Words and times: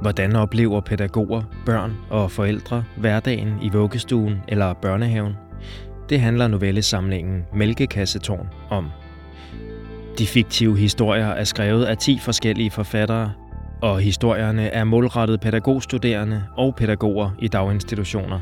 Hvordan 0.00 0.36
oplever 0.36 0.80
pædagoger, 0.80 1.42
børn 1.66 1.96
og 2.10 2.30
forældre 2.30 2.84
hverdagen 2.96 3.54
i 3.62 3.68
vuggestuen 3.68 4.42
eller 4.48 4.72
børnehaven? 4.72 5.32
Det 6.08 6.20
handler 6.20 6.48
novellesamlingen 6.48 7.44
Mælkekassetårn 7.54 8.48
om. 8.70 8.90
De 10.18 10.26
fiktive 10.26 10.78
historier 10.78 11.26
er 11.26 11.44
skrevet 11.44 11.84
af 11.84 11.96
10 11.96 12.18
forskellige 12.18 12.70
forfattere, 12.70 13.32
og 13.82 14.00
historierne 14.00 14.68
er 14.68 14.84
målrettet 14.84 15.40
pædagogstuderende 15.40 16.44
og 16.56 16.74
pædagoger 16.74 17.30
i 17.38 17.48
daginstitutioner. 17.48 18.40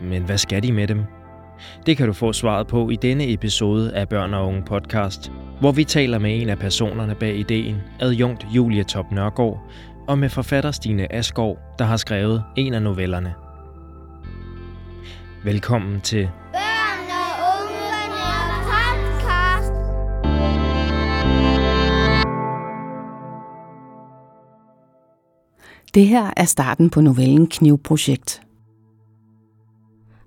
Men 0.00 0.22
hvad 0.22 0.38
skal 0.38 0.62
de 0.62 0.72
med 0.72 0.88
dem? 0.88 1.04
Det 1.86 1.96
kan 1.96 2.06
du 2.06 2.12
få 2.12 2.32
svaret 2.32 2.66
på 2.66 2.90
i 2.90 2.96
denne 2.96 3.32
episode 3.32 3.94
af 3.94 4.08
Børn 4.08 4.34
og 4.34 4.46
Unge 4.46 4.62
podcast, 4.62 5.32
hvor 5.60 5.72
vi 5.72 5.84
taler 5.84 6.18
med 6.18 6.42
en 6.42 6.48
af 6.48 6.58
personerne 6.58 7.14
bag 7.14 7.36
ideen, 7.36 7.76
adjunkt 8.00 8.46
Julie 8.54 8.84
Top 8.84 9.12
Nørgaard, 9.12 9.66
og 10.12 10.18
med 10.18 10.28
forfatter 10.28 10.70
Stine 10.70 11.12
Asgaard, 11.12 11.58
der 11.78 11.84
har 11.84 11.96
skrevet 11.96 12.44
en 12.56 12.74
af 12.74 12.82
novellerne. 12.82 13.34
Velkommen 15.44 16.00
til 16.00 16.30
Børn 16.52 17.10
og 17.10 17.28
unge 17.58 17.80
podcast. 18.70 19.72
Det 25.94 26.06
her 26.06 26.30
er 26.36 26.44
starten 26.44 26.90
på 26.90 27.00
novellen 27.00 27.46
Knivprojekt. 27.46 28.42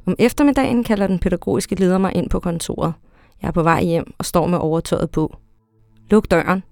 Om 0.05 0.15
eftermiddagen 0.19 0.83
kalder 0.83 1.07
den 1.07 1.19
pædagogiske 1.19 1.75
leder 1.75 1.97
mig 1.97 2.15
ind 2.15 2.29
på 2.29 2.39
kontoret. 2.39 2.93
Jeg 3.41 3.47
er 3.47 3.51
på 3.51 3.63
vej 3.63 3.83
hjem 3.83 4.13
og 4.17 4.25
står 4.25 4.47
med 4.47 4.57
overtøjet 4.57 5.11
på. 5.11 5.37
Luk 6.09 6.31
døren. 6.31 6.63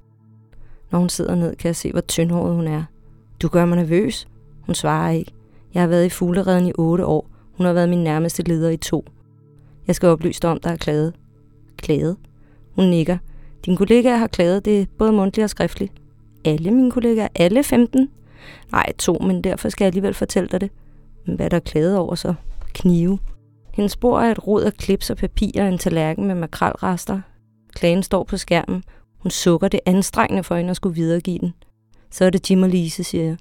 Når 0.92 1.00
hun 1.00 1.10
sidder 1.10 1.36
ned, 1.36 1.56
kan 1.56 1.68
jeg 1.68 1.76
se, 1.76 1.92
hvor 1.92 2.02
tyndhåret 2.02 2.56
hun 2.56 2.68
er. 2.68 2.84
Du 3.44 3.48
gør 3.48 3.66
mig 3.66 3.78
nervøs. 3.78 4.28
Hun 4.62 4.76
svarer 4.76 5.12
ikke. 5.12 5.32
Jeg 5.74 5.82
har 5.82 5.88
været 5.88 6.06
i 6.06 6.10
fuglereden 6.10 6.68
i 6.68 6.72
otte 6.78 7.06
år. 7.06 7.30
Hun 7.58 7.66
har 7.66 7.74
været 7.74 7.90
min 7.90 8.04
nærmeste 8.04 8.44
leder 8.44 8.70
i 8.70 8.78
to. 8.78 9.06
Jeg 9.88 9.96
skal 9.96 10.10
oplyse 10.10 10.42
dig 10.42 10.50
om, 10.50 10.60
der 10.60 10.70
er 10.70 10.76
klaget. 10.76 11.14
Klaget? 11.78 12.18
Hun 12.76 12.86
nikker. 12.86 13.18
Din 13.66 13.78
kollega 13.78 14.16
har 14.16 14.28
klaget, 14.28 14.66
det 14.66 14.90
både 14.90 15.12
mundtligt 15.12 15.44
og 15.44 15.50
skriftligt. 15.50 15.94
Alle 16.46 16.72
mine 16.72 16.92
kollegaer? 16.92 17.28
Alle 17.36 17.64
15? 17.64 18.10
Nej, 18.72 18.94
to, 19.00 19.14
men 19.14 19.44
derfor 19.44 19.70
skal 19.70 19.86
jeg 19.86 19.88
alligevel 19.88 20.14
fortælle 20.14 20.50
dig 20.50 20.62
det. 20.62 20.72
Men 21.26 21.36
hvad 21.36 21.46
er 21.46 21.50
der 21.50 21.60
klaget 21.60 21.98
over 21.98 22.16
så? 22.16 22.34
Knive. 22.74 23.20
Hendes 23.74 23.92
spor 23.92 24.20
er 24.20 24.32
et 24.32 24.48
rod 24.48 24.62
af 24.62 24.74
klips 24.74 25.10
og 25.10 25.18
papir 25.18 25.62
og 25.62 25.68
en 25.68 25.78
tallerken 25.78 26.28
med 26.28 26.36
makrelrester. 26.36 27.22
Klagen 27.74 28.04
står 28.04 28.24
på 28.24 28.38
skærmen. 28.38 28.84
Hun 29.20 29.32
sukker 29.32 29.68
det 29.68 29.80
anstrengende 29.86 30.44
for 30.44 30.56
hende 30.56 30.70
at 30.70 30.76
skulle 30.76 30.96
videregive 30.96 31.40
den. 31.40 31.54
Så 32.14 32.26
er 32.26 32.30
det 32.30 32.52
Jim 32.52 32.64
og 32.64 32.70
Lise, 32.70 33.04
siger 33.04 33.24
jeg. 33.24 33.38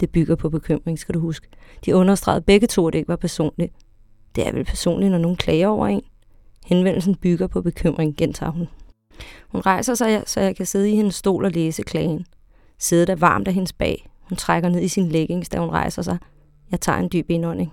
Det 0.00 0.10
bygger 0.10 0.36
på 0.36 0.50
bekymring, 0.50 0.98
skal 0.98 1.14
du 1.14 1.20
huske. 1.20 1.48
De 1.84 1.96
understregede 1.96 2.40
begge 2.40 2.66
to, 2.66 2.86
at 2.86 2.92
det 2.92 2.98
ikke 2.98 3.08
var 3.08 3.16
personligt. 3.16 3.72
Det 4.36 4.46
er 4.46 4.52
vel 4.52 4.64
personligt, 4.64 5.10
når 5.10 5.18
nogen 5.18 5.36
klager 5.36 5.68
over 5.68 5.86
en. 5.86 6.02
Henvendelsen 6.66 7.14
bygger 7.14 7.46
på 7.46 7.62
bekymring, 7.62 8.16
gentager 8.16 8.52
hun. 8.52 8.68
Hun 9.48 9.60
rejser 9.60 9.94
sig, 9.94 10.22
så 10.26 10.40
jeg 10.40 10.56
kan 10.56 10.66
sidde 10.66 10.90
i 10.92 10.96
hendes 10.96 11.14
stol 11.14 11.44
og 11.44 11.50
læse 11.50 11.82
klagen. 11.82 12.26
Sædet 12.78 13.08
er 13.08 13.16
varmt 13.16 13.48
af 13.48 13.54
hendes 13.54 13.72
bag. 13.72 14.10
Hun 14.20 14.36
trækker 14.36 14.68
ned 14.68 14.80
i 14.80 14.88
sin 14.88 15.08
leggings, 15.08 15.48
da 15.48 15.58
hun 15.58 15.70
rejser 15.70 16.02
sig. 16.02 16.18
Jeg 16.70 16.80
tager 16.80 16.98
en 16.98 17.08
dyb 17.12 17.30
indånding. 17.30 17.72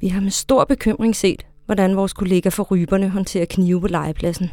Vi 0.00 0.08
har 0.08 0.20
med 0.20 0.30
stor 0.30 0.64
bekymring 0.64 1.16
set, 1.16 1.46
hvordan 1.66 1.96
vores 1.96 2.12
kollega 2.12 2.48
for 2.48 2.62
ryberne 2.62 3.08
håndterer 3.08 3.46
knive 3.46 3.80
på 3.80 3.88
legepladsen. 3.88 4.50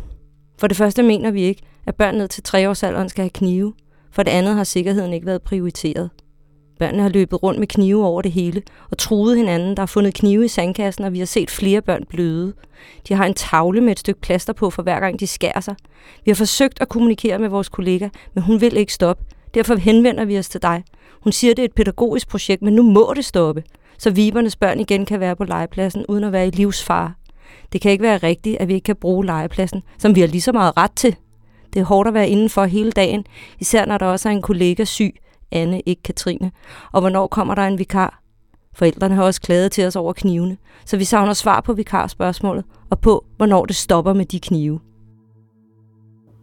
For 0.57 0.67
det 0.67 0.77
første 0.77 1.03
mener 1.03 1.31
vi 1.31 1.41
ikke, 1.41 1.61
at 1.87 1.95
børn 1.95 2.15
ned 2.15 2.27
til 2.27 2.43
treårsalderen 2.43 3.09
skal 3.09 3.21
have 3.21 3.29
knive. 3.29 3.73
For 4.11 4.23
det 4.23 4.31
andet 4.31 4.55
har 4.55 4.63
sikkerheden 4.63 5.13
ikke 5.13 5.25
været 5.25 5.41
prioriteret. 5.41 6.09
Børnene 6.79 7.01
har 7.01 7.09
løbet 7.09 7.43
rundt 7.43 7.59
med 7.59 7.67
knive 7.67 8.05
over 8.05 8.21
det 8.21 8.31
hele 8.31 8.61
og 8.91 8.97
truet 8.97 9.37
hinanden. 9.37 9.77
Der 9.77 9.83
er 9.83 9.87
fundet 9.87 10.13
knive 10.13 10.45
i 10.45 10.47
sandkassen, 10.47 11.03
og 11.05 11.13
vi 11.13 11.19
har 11.19 11.25
set 11.25 11.51
flere 11.51 11.81
børn 11.81 12.03
bløde. 12.09 12.53
De 13.07 13.13
har 13.13 13.25
en 13.25 13.33
tavle 13.33 13.81
med 13.81 13.91
et 13.91 13.99
stykke 13.99 14.21
plaster 14.21 14.53
på 14.53 14.69
for 14.69 14.83
hver 14.83 14.99
gang 14.99 15.19
de 15.19 15.27
skærer 15.27 15.59
sig. 15.59 15.75
Vi 16.25 16.31
har 16.31 16.35
forsøgt 16.35 16.81
at 16.81 16.89
kommunikere 16.89 17.39
med 17.39 17.49
vores 17.49 17.69
kollega, 17.69 18.09
men 18.33 18.43
hun 18.43 18.61
vil 18.61 18.77
ikke 18.77 18.93
stoppe. 18.93 19.23
Derfor 19.53 19.75
henvender 19.75 20.25
vi 20.25 20.39
os 20.39 20.49
til 20.49 20.61
dig. 20.61 20.83
Hun 21.21 21.31
siger, 21.31 21.53
det 21.53 21.61
er 21.61 21.65
et 21.65 21.75
pædagogisk 21.75 22.27
projekt, 22.27 22.61
men 22.61 22.73
nu 22.73 22.83
må 22.83 23.13
det 23.15 23.25
stoppe, 23.25 23.63
så 23.97 24.11
vibernes 24.11 24.55
børn 24.55 24.79
igen 24.79 25.05
kan 25.05 25.19
være 25.19 25.35
på 25.35 25.43
legepladsen 25.43 26.05
uden 26.09 26.23
at 26.23 26.31
være 26.31 26.47
i 26.47 26.51
livsfare. 26.51 27.13
Det 27.73 27.81
kan 27.81 27.91
ikke 27.91 28.01
være 28.01 28.17
rigtigt, 28.17 28.57
at 28.57 28.67
vi 28.67 28.73
ikke 28.73 28.85
kan 28.85 28.95
bruge 28.95 29.25
legepladsen, 29.25 29.83
som 29.97 30.15
vi 30.15 30.19
har 30.19 30.27
lige 30.27 30.41
så 30.41 30.51
meget 30.51 30.77
ret 30.77 30.91
til. 30.95 31.15
Det 31.75 31.81
er 31.81 31.85
hårdt 31.85 32.07
at 32.07 32.13
være 32.13 32.29
indenfor 32.29 32.65
hele 32.65 32.91
dagen, 32.91 33.25
især 33.59 33.85
når 33.85 33.97
der 33.97 34.05
også 34.05 34.29
er 34.29 34.33
en 34.33 34.41
kollega 34.41 34.83
syg, 34.83 35.15
Anne, 35.51 35.81
ikke 35.85 36.03
Katrine. 36.03 36.51
Og 36.91 37.01
hvornår 37.01 37.27
kommer 37.27 37.55
der 37.55 37.67
en 37.67 37.79
vikar? 37.79 38.21
Forældrene 38.75 39.15
har 39.15 39.23
også 39.23 39.41
klaget 39.41 39.71
til 39.71 39.85
os 39.85 39.95
over 39.95 40.13
knivene, 40.13 40.57
så 40.85 40.97
vi 40.97 41.03
savner 41.03 41.33
svar 41.33 41.61
på 41.61 41.73
vikarspørgsmålet 41.73 42.63
og 42.89 42.99
på, 42.99 43.25
hvornår 43.37 43.65
det 43.65 43.75
stopper 43.75 44.13
med 44.13 44.25
de 44.25 44.39
knive. 44.39 44.79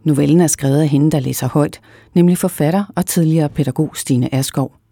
Novellen 0.03 0.41
er 0.41 0.47
skrevet 0.47 0.81
af 0.81 0.87
hende, 0.87 1.11
der 1.11 1.19
læser 1.19 1.47
højt, 1.47 1.81
nemlig 2.15 2.37
forfatter 2.37 2.83
og 2.95 3.05
tidligere 3.05 3.49
pædagog 3.49 3.91
Stine 3.95 4.35
Askov 4.35 4.82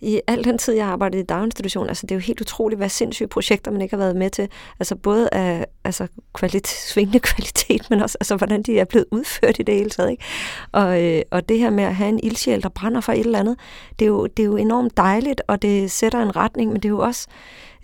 i 0.00 0.20
al 0.26 0.44
den 0.44 0.58
tid, 0.58 0.74
jeg 0.74 0.86
arbejdede 0.86 1.22
i 1.22 1.24
daginstitution, 1.24 1.88
altså 1.88 2.06
det 2.06 2.10
er 2.10 2.16
jo 2.16 2.20
helt 2.20 2.40
utroligt, 2.40 2.78
hvad 2.78 2.88
sindssyge 2.88 3.28
projekter 3.28 3.70
man 3.70 3.80
ikke 3.80 3.96
har 3.96 4.02
været 4.02 4.16
med 4.16 4.30
til. 4.30 4.48
Altså 4.80 4.96
både 4.96 5.28
af 5.32 5.66
altså 5.84 6.06
kvalit- 6.38 6.90
svingende 6.92 7.20
kvalitet, 7.30 7.90
men 7.90 8.02
også 8.02 8.18
altså, 8.20 8.36
hvordan 8.36 8.62
de 8.62 8.78
er 8.78 8.84
blevet 8.84 9.06
udført 9.10 9.58
i 9.58 9.62
det 9.62 9.74
hele 9.74 9.90
taget. 9.90 10.10
Ikke? 10.10 10.24
Og, 10.72 11.04
øh, 11.04 11.22
og 11.30 11.48
det 11.48 11.58
her 11.58 11.70
med 11.70 11.84
at 11.84 11.94
have 11.94 12.08
en 12.08 12.20
ildsjæl, 12.22 12.62
der 12.62 12.68
brænder 12.68 13.00
for 13.00 13.12
et 13.12 13.20
eller 13.20 13.38
andet, 13.38 13.56
det 13.98 14.04
er, 14.04 14.08
jo, 14.08 14.26
det 14.26 14.42
er 14.42 14.46
jo 14.46 14.56
enormt 14.56 14.96
dejligt, 14.96 15.42
og 15.46 15.62
det 15.62 15.90
sætter 15.90 16.22
en 16.22 16.36
retning, 16.36 16.72
men 16.72 16.76
det 16.82 16.84
er 16.84 16.92
jo 16.92 16.98
også 16.98 17.26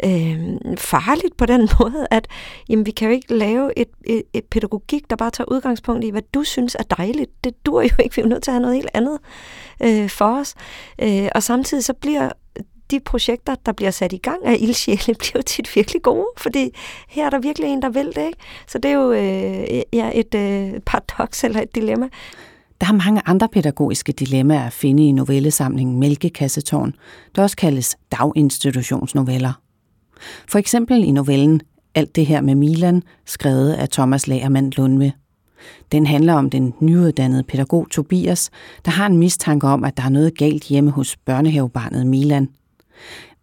øh, 0.04 0.76
farligt 0.78 1.36
på 1.36 1.46
den 1.46 1.60
måde, 1.80 2.06
at 2.10 2.28
jamen, 2.68 2.86
vi 2.86 2.90
kan 2.90 3.08
jo 3.08 3.14
ikke 3.14 3.34
lave 3.34 3.78
et, 3.78 3.88
et, 4.06 4.22
et 4.32 4.44
pædagogik, 4.44 5.10
der 5.10 5.16
bare 5.16 5.30
tager 5.30 5.52
udgangspunkt 5.52 6.04
i, 6.04 6.10
hvad 6.10 6.22
du 6.34 6.44
synes 6.44 6.76
er 6.78 6.82
dejligt. 6.82 7.44
Det 7.44 7.66
dur 7.66 7.82
jo 7.82 7.94
ikke, 8.04 8.16
vi 8.16 8.20
er 8.20 8.24
jo 8.24 8.28
nødt 8.28 8.42
til 8.42 8.50
at 8.50 8.54
have 8.54 8.62
noget 8.62 8.76
helt 8.76 8.90
andet 8.94 9.18
øh, 9.82 10.10
for 10.10 10.40
os. 10.40 10.54
Øh, 11.02 11.28
og 11.34 11.42
samtidig 11.42 11.84
så 11.84 11.92
bliver 11.92 12.30
de 12.90 13.00
projekter, 13.00 13.54
der 13.66 13.72
bliver 13.72 13.90
sat 13.90 14.12
i 14.12 14.16
gang 14.16 14.46
af 14.46 14.56
ildsjæle, 14.60 15.14
bliver 15.20 15.36
jo 15.36 15.42
tit 15.42 15.76
virkelig 15.76 16.02
gode, 16.02 16.26
fordi 16.36 16.70
her 17.08 17.26
er 17.26 17.30
der 17.30 17.38
virkelig 17.38 17.68
en, 17.68 17.82
der 17.82 17.88
vil 17.88 18.06
det. 18.06 18.26
Ikke? 18.26 18.38
Så 18.68 18.78
det 18.78 18.90
er 18.90 18.94
jo 18.94 19.12
øh, 19.12 19.82
ja, 19.92 20.10
et 20.14 20.34
øh, 20.34 20.80
paradoks 20.80 21.44
eller 21.44 21.60
et 21.60 21.74
dilemma. 21.74 22.08
Der 22.80 22.86
er 22.86 22.92
mange 22.92 23.22
andre 23.26 23.48
pædagogiske 23.48 24.12
dilemmaer 24.12 24.66
at 24.66 24.72
finde 24.72 25.08
i 25.08 25.12
novellesamlingen 25.12 26.00
Mælkekassetårn, 26.00 26.94
der 27.36 27.42
også 27.42 27.56
kaldes 27.56 27.96
daginstitutionsnoveller. 28.12 29.52
For 30.48 30.58
eksempel 30.58 31.04
i 31.04 31.10
novellen 31.10 31.60
Alt 31.94 32.16
det 32.16 32.26
her 32.26 32.40
med 32.40 32.54
Milan, 32.54 33.02
skrevet 33.26 33.72
af 33.72 33.88
Thomas 33.88 34.26
Lagermand 34.26 34.72
Lundme. 34.72 35.12
Den 35.92 36.06
handler 36.06 36.34
om 36.34 36.50
den 36.50 36.74
nyuddannede 36.80 37.42
pædagog 37.42 37.90
Tobias, 37.90 38.50
der 38.84 38.90
har 38.90 39.06
en 39.06 39.16
mistanke 39.16 39.66
om, 39.66 39.84
at 39.84 39.96
der 39.96 40.02
er 40.02 40.08
noget 40.08 40.38
galt 40.38 40.64
hjemme 40.64 40.90
hos 40.90 41.16
børnehavebarnet 41.16 42.06
Milan. 42.06 42.48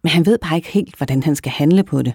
Men 0.02 0.10
han 0.10 0.26
ved 0.26 0.38
bare 0.38 0.56
ikke 0.56 0.68
helt, 0.68 0.96
hvordan 0.96 1.22
han 1.22 1.36
skal 1.36 1.52
handle 1.52 1.84
på 1.84 2.02
det. 2.02 2.14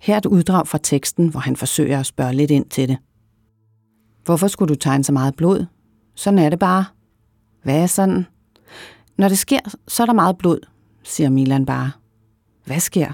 Her 0.00 0.14
er 0.14 0.18
et 0.18 0.26
uddrag 0.26 0.66
fra 0.66 0.78
teksten, 0.82 1.28
hvor 1.28 1.40
han 1.40 1.56
forsøger 1.56 2.00
at 2.00 2.06
spørge 2.06 2.32
lidt 2.32 2.50
ind 2.50 2.64
til 2.64 2.88
det. 2.88 2.96
Hvorfor 4.24 4.48
skulle 4.48 4.74
du 4.74 4.78
tegne 4.78 5.04
så 5.04 5.12
meget 5.12 5.36
blod? 5.36 5.66
Sådan 6.14 6.38
er 6.38 6.50
det 6.50 6.58
bare. 6.58 6.84
Hvad 7.62 7.82
er 7.82 7.86
sådan? 7.86 8.26
Når 9.18 9.28
det 9.28 9.38
sker, 9.38 9.60
så 9.88 10.02
er 10.02 10.06
der 10.06 10.12
meget 10.12 10.38
blod, 10.38 10.58
siger 11.02 11.30
Milan 11.30 11.66
bare. 11.66 11.90
Hvad 12.64 12.80
sker? 12.80 13.12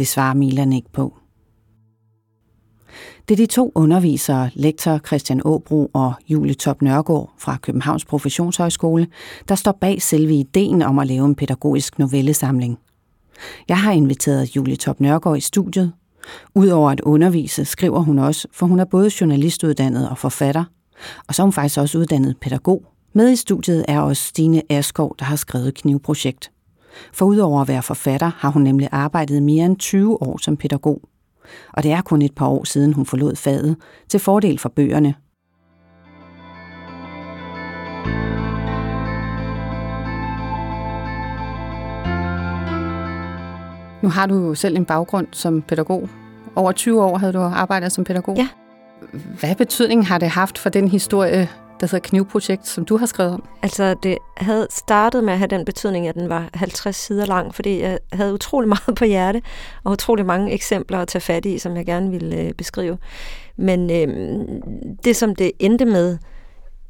Det 0.00 0.08
svarer 0.08 0.34
Milan 0.34 0.72
ikke 0.72 0.92
på. 0.92 1.14
Det 3.28 3.34
er 3.34 3.36
de 3.36 3.46
to 3.46 3.72
undervisere, 3.74 4.50
lektor 4.54 4.98
Christian 5.06 5.40
Åbro 5.44 5.90
og 5.94 6.12
Julie 6.28 6.54
Top 6.54 6.82
Nørgaard 6.82 7.32
fra 7.38 7.56
Københavns 7.62 8.04
Professionshøjskole, 8.04 9.06
der 9.48 9.54
står 9.54 9.72
bag 9.80 10.02
selve 10.02 10.34
ideen 10.34 10.82
om 10.82 10.98
at 10.98 11.06
lave 11.06 11.26
en 11.26 11.34
pædagogisk 11.34 11.98
novellesamling. 11.98 12.78
Jeg 13.68 13.78
har 13.78 13.92
inviteret 13.92 14.56
Julie 14.56 14.76
Top 14.76 15.00
Nørgaard 15.00 15.36
i 15.36 15.40
studiet. 15.40 15.92
Udover 16.54 16.90
at 16.90 17.00
undervise, 17.00 17.64
skriver 17.64 18.00
hun 18.00 18.18
også, 18.18 18.48
for 18.52 18.66
hun 18.66 18.80
er 18.80 18.84
både 18.84 19.10
journalistuddannet 19.20 20.08
og 20.08 20.18
forfatter, 20.18 20.64
og 21.28 21.34
så 21.34 21.42
er 21.42 21.44
hun 21.44 21.52
faktisk 21.52 21.78
også 21.78 21.98
uddannet 21.98 22.36
pædagog. 22.40 22.82
Med 23.12 23.30
i 23.30 23.36
studiet 23.36 23.84
er 23.88 24.00
også 24.00 24.22
Stine 24.22 24.62
Askov, 24.72 25.16
der 25.18 25.24
har 25.24 25.36
skrevet 25.36 25.74
Knivprojekt. 25.74 26.50
For 27.12 27.26
udover 27.26 27.60
at 27.60 27.68
være 27.68 27.82
forfatter, 27.82 28.30
har 28.38 28.50
hun 28.50 28.62
nemlig 28.62 28.88
arbejdet 28.92 29.42
mere 29.42 29.66
end 29.66 29.76
20 29.76 30.22
år 30.22 30.38
som 30.42 30.56
pædagog. 30.56 31.00
Og 31.72 31.82
det 31.82 31.92
er 31.92 32.00
kun 32.00 32.22
et 32.22 32.34
par 32.34 32.46
år 32.46 32.64
siden, 32.64 32.92
hun 32.92 33.06
forlod 33.06 33.36
faget, 33.36 33.76
til 34.08 34.20
fordel 34.20 34.58
for 34.58 34.68
bøgerne. 34.68 35.14
Nu 44.02 44.08
har 44.08 44.26
du 44.26 44.34
jo 44.34 44.54
selv 44.54 44.76
en 44.76 44.84
baggrund 44.84 45.26
som 45.32 45.62
pædagog. 45.62 46.08
Over 46.56 46.72
20 46.72 47.02
år 47.02 47.18
havde 47.18 47.32
du 47.32 47.38
arbejdet 47.38 47.92
som 47.92 48.04
pædagog. 48.04 48.36
Ja. 48.36 48.48
Hvad 49.40 49.54
betydning 49.54 50.06
har 50.06 50.18
det 50.18 50.28
haft 50.28 50.58
for 50.58 50.70
den 50.70 50.88
historie, 50.88 51.48
der 51.80 51.86
hedder 51.86 52.08
Knivprojekt, 52.08 52.66
som 52.66 52.84
du 52.84 52.96
har 52.96 53.06
skrevet 53.06 53.32
om? 53.32 53.44
Altså, 53.62 53.94
det 54.02 54.18
havde 54.36 54.66
startet 54.70 55.24
med 55.24 55.32
at 55.32 55.38
have 55.38 55.48
den 55.48 55.64
betydning, 55.64 56.08
at 56.08 56.14
den 56.14 56.28
var 56.28 56.50
50 56.54 56.96
sider 56.96 57.26
lang, 57.26 57.54
fordi 57.54 57.80
jeg 57.80 57.98
havde 58.12 58.34
utrolig 58.34 58.68
meget 58.86 58.94
på 58.96 59.04
hjerte, 59.04 59.42
og 59.84 59.92
utrolig 59.92 60.26
mange 60.26 60.52
eksempler 60.52 60.98
at 60.98 61.08
tage 61.08 61.22
fat 61.22 61.46
i, 61.46 61.58
som 61.58 61.76
jeg 61.76 61.86
gerne 61.86 62.10
ville 62.10 62.36
øh, 62.36 62.52
beskrive. 62.52 62.98
Men 63.56 63.90
øh, 63.90 64.38
det, 65.04 65.16
som 65.16 65.34
det 65.34 65.52
endte 65.58 65.84
med, 65.84 66.18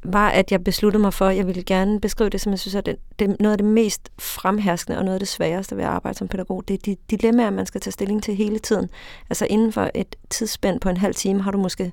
var, 0.03 0.29
at 0.29 0.51
jeg 0.51 0.63
besluttede 0.63 1.01
mig 1.01 1.13
for, 1.13 1.25
at 1.25 1.37
jeg 1.37 1.47
ville 1.47 1.63
gerne 1.63 1.99
beskrive 1.99 2.29
det, 2.29 2.41
som 2.41 2.51
jeg 2.51 2.59
synes 2.59 2.75
er 2.75 2.81
det, 2.81 2.95
det, 3.19 3.35
noget 3.39 3.51
af 3.51 3.57
det 3.57 3.67
mest 3.67 4.09
fremherskende 4.19 4.97
og 4.97 5.05
noget 5.05 5.15
af 5.15 5.19
det 5.19 5.27
sværeste 5.27 5.77
ved 5.77 5.83
at 5.83 5.89
arbejde 5.89 6.17
som 6.17 6.27
pædagog. 6.27 6.63
Det 6.67 6.73
er 6.73 6.77
de 6.85 6.95
dilemmaer, 7.11 7.49
man 7.49 7.65
skal 7.65 7.81
tage 7.81 7.91
stilling 7.91 8.23
til 8.23 8.35
hele 8.35 8.59
tiden. 8.59 8.89
Altså 9.29 9.47
inden 9.49 9.71
for 9.71 9.91
et 9.95 10.15
tidsspænd 10.29 10.79
på 10.79 10.89
en 10.89 10.97
halv 10.97 11.15
time 11.15 11.41
har 11.41 11.51
du 11.51 11.57
måske 11.57 11.91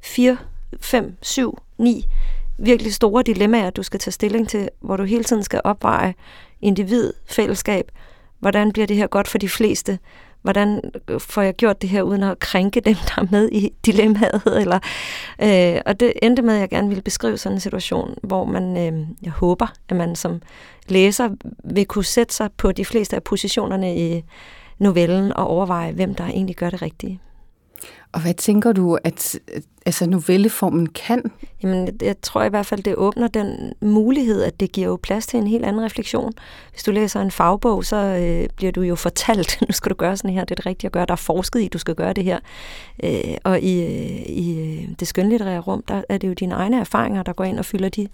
fire 0.00 0.36
5, 0.80 1.16
7, 1.22 1.58
9 1.78 2.04
virkelig 2.58 2.94
store 2.94 3.22
dilemmaer, 3.22 3.70
du 3.70 3.82
skal 3.82 4.00
tage 4.00 4.12
stilling 4.12 4.48
til, 4.48 4.68
hvor 4.80 4.96
du 4.96 5.04
hele 5.04 5.24
tiden 5.24 5.42
skal 5.42 5.60
opveje 5.64 6.14
individ, 6.60 7.12
fællesskab. 7.26 7.90
Hvordan 8.38 8.72
bliver 8.72 8.86
det 8.86 8.96
her 8.96 9.06
godt 9.06 9.28
for 9.28 9.38
de 9.38 9.48
fleste? 9.48 9.98
hvordan 10.42 10.80
øh, 11.08 11.20
får 11.20 11.42
jeg 11.42 11.54
gjort 11.54 11.82
det 11.82 11.90
her 11.90 12.02
uden 12.02 12.22
at 12.22 12.38
krænke 12.38 12.80
dem, 12.80 12.94
der 12.94 13.22
er 13.22 13.26
med 13.30 13.48
i 13.52 13.72
dilemmaet? 13.86 14.42
Eller, 14.62 14.78
øh, 15.42 15.80
og 15.86 16.00
det 16.00 16.12
endte 16.22 16.42
med, 16.42 16.54
at 16.54 16.60
jeg 16.60 16.70
gerne 16.70 16.88
ville 16.88 17.02
beskrive 17.02 17.38
sådan 17.38 17.56
en 17.56 17.60
situation, 17.60 18.14
hvor 18.22 18.44
man, 18.44 18.76
øh, 18.76 19.06
jeg 19.22 19.32
håber, 19.32 19.66
at 19.88 19.96
man 19.96 20.16
som 20.16 20.42
læser 20.88 21.28
vil 21.64 21.86
kunne 21.86 22.04
sætte 22.04 22.34
sig 22.34 22.50
på 22.56 22.72
de 22.72 22.84
fleste 22.84 23.16
af 23.16 23.22
positionerne 23.22 23.96
i 23.96 24.24
novellen 24.78 25.32
og 25.36 25.46
overveje, 25.46 25.92
hvem 25.92 26.14
der 26.14 26.24
egentlig 26.24 26.56
gør 26.56 26.70
det 26.70 26.82
rigtige. 26.82 27.20
Og 28.12 28.20
hvad 28.20 28.34
tænker 28.34 28.72
du, 28.72 28.98
at 29.04 29.38
altså 29.86 30.06
novelleformen 30.06 30.86
kan? 30.86 31.30
Jamen, 31.62 31.88
jeg 32.02 32.20
tror 32.22 32.42
i 32.42 32.48
hvert 32.48 32.66
fald, 32.66 32.82
det 32.82 32.94
åbner 32.96 33.28
den 33.28 33.72
mulighed, 33.80 34.42
at 34.42 34.60
det 34.60 34.72
giver 34.72 34.88
jo 34.88 34.98
plads 35.02 35.26
til 35.26 35.38
en 35.38 35.46
helt 35.46 35.64
anden 35.64 35.84
refleksion. 35.84 36.32
Hvis 36.70 36.82
du 36.82 36.90
læser 36.90 37.20
en 37.20 37.30
fagbog, 37.30 37.84
så 37.84 37.96
øh, 37.96 38.48
bliver 38.56 38.72
du 38.72 38.82
jo 38.82 38.94
fortalt, 38.94 39.58
nu 39.68 39.72
skal 39.72 39.90
du 39.90 39.94
gøre 39.94 40.16
sådan 40.16 40.30
her, 40.30 40.44
det 40.44 40.50
er 40.50 40.54
det 40.54 40.66
rigtige 40.66 40.88
at 40.88 40.92
gøre, 40.92 41.06
der 41.06 41.12
er 41.12 41.16
forsket 41.16 41.60
i, 41.60 41.68
du 41.68 41.78
skal 41.78 41.94
gøre 41.94 42.12
det 42.12 42.24
her. 42.24 42.38
Øh, 43.04 43.36
og 43.44 43.60
i, 43.60 43.82
øh, 43.82 44.22
i 44.26 44.60
øh, 44.60 44.88
det 45.00 45.08
skønlitterære 45.08 45.60
rum, 45.60 45.82
der 45.88 46.02
er 46.08 46.18
det 46.18 46.28
jo 46.28 46.32
dine 46.32 46.54
egne 46.54 46.80
erfaringer, 46.80 47.22
der 47.22 47.32
går 47.32 47.44
ind 47.44 47.58
og 47.58 47.64
fylder 47.64 47.88
de 47.88 48.08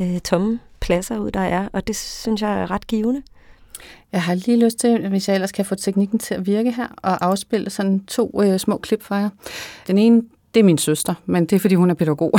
øh, 0.00 0.20
tomme 0.20 0.58
pladser 0.80 1.18
ud, 1.18 1.30
der 1.30 1.40
er, 1.40 1.68
og 1.72 1.86
det 1.86 1.96
synes 1.96 2.42
jeg 2.42 2.60
er 2.60 2.70
ret 2.70 2.86
givende. 2.86 3.22
Jeg 4.12 4.22
har 4.22 4.34
lige 4.34 4.64
lyst 4.64 4.78
til, 4.78 5.08
hvis 5.08 5.28
jeg 5.28 5.34
ellers 5.34 5.52
kan 5.52 5.64
få 5.64 5.74
teknikken 5.74 6.18
til 6.18 6.34
at 6.34 6.46
virke 6.46 6.72
her, 6.72 6.86
og 6.96 7.26
afspille 7.26 7.70
sådan 7.70 8.00
to 8.00 8.42
øh, 8.44 8.58
små 8.58 8.76
klip 8.76 9.02
fra 9.02 9.16
jer. 9.16 9.28
Den 9.86 9.98
ene, 9.98 10.22
det 10.54 10.60
er 10.60 10.64
min 10.64 10.78
søster, 10.78 11.14
men 11.26 11.46
det 11.46 11.56
er, 11.56 11.60
fordi 11.60 11.74
hun 11.74 11.90
er 11.90 11.94
pædagog, 11.94 12.32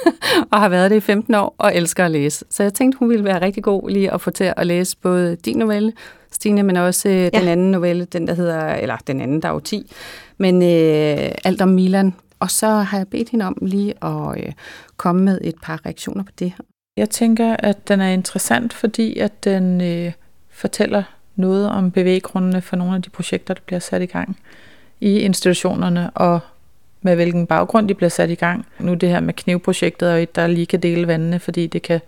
og 0.52 0.60
har 0.60 0.68
været 0.68 0.90
det 0.90 0.96
i 0.96 1.00
15 1.00 1.34
år, 1.34 1.54
og 1.58 1.76
elsker 1.76 2.04
at 2.04 2.10
læse. 2.10 2.44
Så 2.50 2.62
jeg 2.62 2.74
tænkte, 2.74 2.98
hun 2.98 3.10
ville 3.10 3.24
være 3.24 3.40
rigtig 3.40 3.62
god 3.62 3.90
lige 3.90 4.12
at 4.12 4.20
få 4.20 4.30
til 4.30 4.52
at 4.56 4.66
læse 4.66 4.96
både 4.96 5.36
din 5.36 5.56
novelle, 5.56 5.92
Stine, 6.34 6.62
men 6.62 6.76
også 6.76 7.08
øh, 7.08 7.14
ja. 7.14 7.28
den 7.28 7.48
anden 7.48 7.70
novelle, 7.70 8.04
den 8.04 8.26
der 8.26 8.34
hedder, 8.34 8.74
eller 8.74 8.96
den 9.06 9.20
anden, 9.20 9.42
der 9.42 9.48
er 9.48 9.52
jo 9.52 9.60
10, 9.60 9.92
men 10.38 10.62
øh, 10.62 11.32
alt 11.44 11.62
om 11.62 11.68
Milan. 11.68 12.14
Og 12.40 12.50
så 12.50 12.66
har 12.68 12.98
jeg 12.98 13.08
bedt 13.08 13.28
hende 13.28 13.44
om 13.44 13.58
lige 13.62 14.04
at 14.04 14.44
øh, 14.44 14.52
komme 14.96 15.22
med 15.22 15.38
et 15.42 15.54
par 15.62 15.86
reaktioner 15.86 16.24
på 16.24 16.32
det. 16.38 16.52
Jeg 16.96 17.10
tænker, 17.10 17.56
at 17.58 17.88
den 17.88 18.00
er 18.00 18.08
interessant, 18.08 18.72
fordi 18.72 19.18
at 19.18 19.44
den... 19.44 19.80
Øh 19.80 20.12
fortæller 20.54 21.02
noget 21.36 21.68
om 21.68 21.90
bevæggrundene 21.90 22.60
for 22.62 22.76
nogle 22.76 22.94
af 22.94 23.02
de 23.02 23.10
projekter, 23.10 23.54
der 23.54 23.60
bliver 23.66 23.80
sat 23.80 24.02
i 24.02 24.06
gang 24.06 24.38
i 25.00 25.18
institutionerne, 25.18 26.10
og 26.10 26.40
med 27.02 27.14
hvilken 27.14 27.46
baggrund 27.46 27.88
de 27.88 27.94
bliver 27.94 28.10
sat 28.10 28.30
i 28.30 28.34
gang. 28.34 28.66
Nu 28.78 28.94
det 28.94 29.08
her 29.08 29.20
med 29.20 29.34
knivprojektet 29.34 30.10
er 30.10 30.14
jo 30.16 30.22
et, 30.22 30.36
der 30.36 30.46
lige 30.46 30.66
kan 30.66 30.80
dele 30.80 31.06
vandene, 31.06 31.38
fordi 31.38 31.66
det 31.66 31.82
kan 31.82 32.00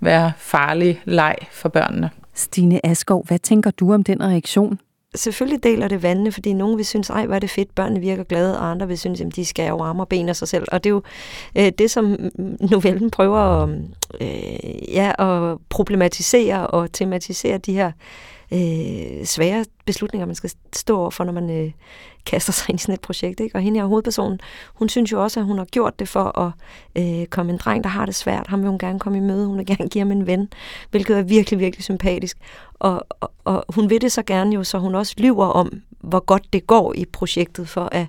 være 0.00 0.32
farlig 0.38 1.02
leg 1.04 1.36
for 1.52 1.68
børnene. 1.68 2.10
Stine 2.34 2.86
Askov, 2.86 3.26
hvad 3.26 3.38
tænker 3.38 3.70
du 3.70 3.94
om 3.94 4.04
den 4.04 4.22
reaktion? 4.22 4.78
Selvfølgelig 5.14 5.62
deler 5.62 5.88
det 5.88 6.02
vandene, 6.02 6.32
fordi 6.32 6.52
nogen 6.52 6.76
vil 6.76 6.86
synes, 6.86 7.10
ej, 7.10 7.26
hvor 7.26 7.34
er 7.34 7.38
det 7.38 7.50
fedt, 7.50 7.74
børnene 7.74 8.00
virker 8.00 8.24
glade, 8.24 8.58
og 8.58 8.70
andre 8.70 8.88
vil 8.88 8.98
synes, 8.98 9.20
at 9.20 9.36
de 9.36 9.44
skal 9.44 9.68
jo 9.68 9.82
arme 9.82 10.02
og 10.02 10.08
ben 10.08 10.28
af 10.28 10.36
sig 10.36 10.48
selv. 10.48 10.66
Og 10.72 10.84
det 10.84 10.90
er 10.90 10.94
jo 10.94 11.02
øh, 11.58 11.72
det, 11.78 11.90
som 11.90 12.16
novellen 12.72 13.10
prøver 13.10 13.38
at, 13.38 13.68
øh, 14.20 14.94
ja, 14.94 15.12
at 15.18 15.58
problematisere 15.68 16.66
og 16.66 16.92
tematisere 16.92 17.58
de 17.58 17.72
her 17.72 17.86
øh, 17.86 17.92
Øh, 18.52 19.24
svære 19.24 19.64
beslutninger, 19.84 20.26
man 20.26 20.34
skal 20.34 20.50
stå 20.72 20.98
over 20.98 21.10
for, 21.10 21.24
når 21.24 21.32
man 21.32 21.50
øh, 21.50 21.72
kaster 22.26 22.52
sig 22.52 22.66
ind 22.70 22.78
i 22.78 22.82
sådan 22.82 22.94
et 22.94 23.00
projekt. 23.00 23.40
Ikke? 23.40 23.56
Og 23.56 23.62
hende 23.62 23.80
her 23.80 23.86
hovedpersonen, 23.86 24.40
hun 24.74 24.88
synes 24.88 25.12
jo 25.12 25.22
også, 25.22 25.40
at 25.40 25.46
hun 25.46 25.58
har 25.58 25.64
gjort 25.64 25.98
det 25.98 26.08
for 26.08 26.38
at 26.38 26.52
øh, 26.98 27.26
komme 27.26 27.52
en 27.52 27.58
dreng, 27.58 27.84
der 27.84 27.90
har 27.90 28.06
det 28.06 28.14
svært. 28.14 28.46
Ham 28.46 28.60
vil 28.60 28.68
hun 28.68 28.78
gerne 28.78 28.98
komme 28.98 29.18
i 29.18 29.20
møde, 29.20 29.46
hun 29.46 29.58
vil 29.58 29.66
gerne 29.66 29.88
give 29.88 30.00
ham 30.00 30.10
en 30.10 30.26
ven, 30.26 30.48
hvilket 30.90 31.18
er 31.18 31.22
virkelig, 31.22 31.58
virkelig 31.58 31.84
sympatisk. 31.84 32.38
Og, 32.74 33.06
og, 33.20 33.32
og 33.44 33.64
hun 33.68 33.90
vil 33.90 34.00
det 34.00 34.12
så 34.12 34.22
gerne 34.22 34.54
jo, 34.54 34.64
så 34.64 34.78
hun 34.78 34.94
også 34.94 35.14
lyver 35.18 35.46
om, 35.46 35.82
hvor 36.00 36.20
godt 36.20 36.52
det 36.52 36.66
går 36.66 36.94
i 36.96 37.04
projektet, 37.04 37.68
for 37.68 37.88
at 37.92 38.06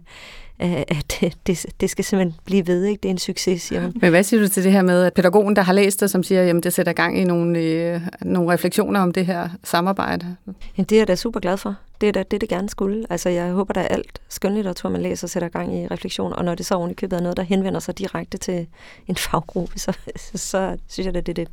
at 0.62 1.22
det, 1.48 1.66
det, 1.82 1.90
skal 1.90 2.06
simpelthen 2.06 2.40
blive 2.46 2.68
ved, 2.68 2.84
ikke? 2.84 3.02
Det 3.02 3.10
er 3.10 3.14
en 3.14 3.18
succes, 3.18 3.62
siger 3.62 3.82
hun. 3.82 3.94
Men 4.02 4.10
hvad 4.10 4.24
siger 4.24 4.42
du 4.42 4.48
til 4.48 4.64
det 4.64 4.72
her 4.72 4.82
med, 4.82 5.04
at 5.04 5.14
pædagogen, 5.14 5.56
der 5.56 5.62
har 5.62 5.74
læst 5.74 6.00
det, 6.00 6.12
som 6.12 6.24
siger, 6.24 6.58
at 6.58 6.64
det 6.64 6.74
sætter 6.74 6.94
gang 6.94 7.20
i 7.20 7.24
nogle, 7.24 7.60
øh, 7.60 8.02
nogle 8.22 8.54
refleksioner 8.54 9.00
om 9.00 9.12
det 9.12 9.26
her 9.26 9.50
samarbejde? 9.64 10.36
Ja, 10.78 10.84
det 10.84 10.92
er 10.92 11.00
jeg 11.00 11.08
da 11.08 11.16
super 11.16 11.40
glad 11.40 11.58
for. 11.58 11.76
Det 12.02 12.08
er 12.10 12.14
da 12.14 12.24
det, 12.32 12.42
det 12.42 12.50
gerne 12.50 12.70
skulle. 12.70 13.06
Altså, 13.10 13.30
jeg 13.30 13.52
håber, 13.52 13.78
at 13.78 13.88
alt 13.92 14.22
skønlitteratur, 14.30 14.90
man 14.90 15.02
læser, 15.02 15.28
sætter 15.28 15.50
gang 15.50 15.76
i 15.76 15.88
refleksion, 15.88 16.34
og 16.34 16.46
når 16.46 16.56
det 16.56 16.66
så 16.66 16.76
oven 16.76 16.92
i 16.92 16.94
købet 16.94 17.18
er 17.18 17.22
noget, 17.22 17.38
der 17.38 17.44
henvender 17.44 17.80
sig 17.80 17.98
direkte 17.98 18.38
til 18.38 18.68
en 19.08 19.16
faggruppe, 19.16 19.80
så, 19.80 19.98
så, 20.16 20.38
så 20.38 20.78
synes 20.88 21.06
jeg, 21.06 21.16
at 21.16 21.26
det 21.26 21.40
er 21.40 21.46
det 21.46 21.52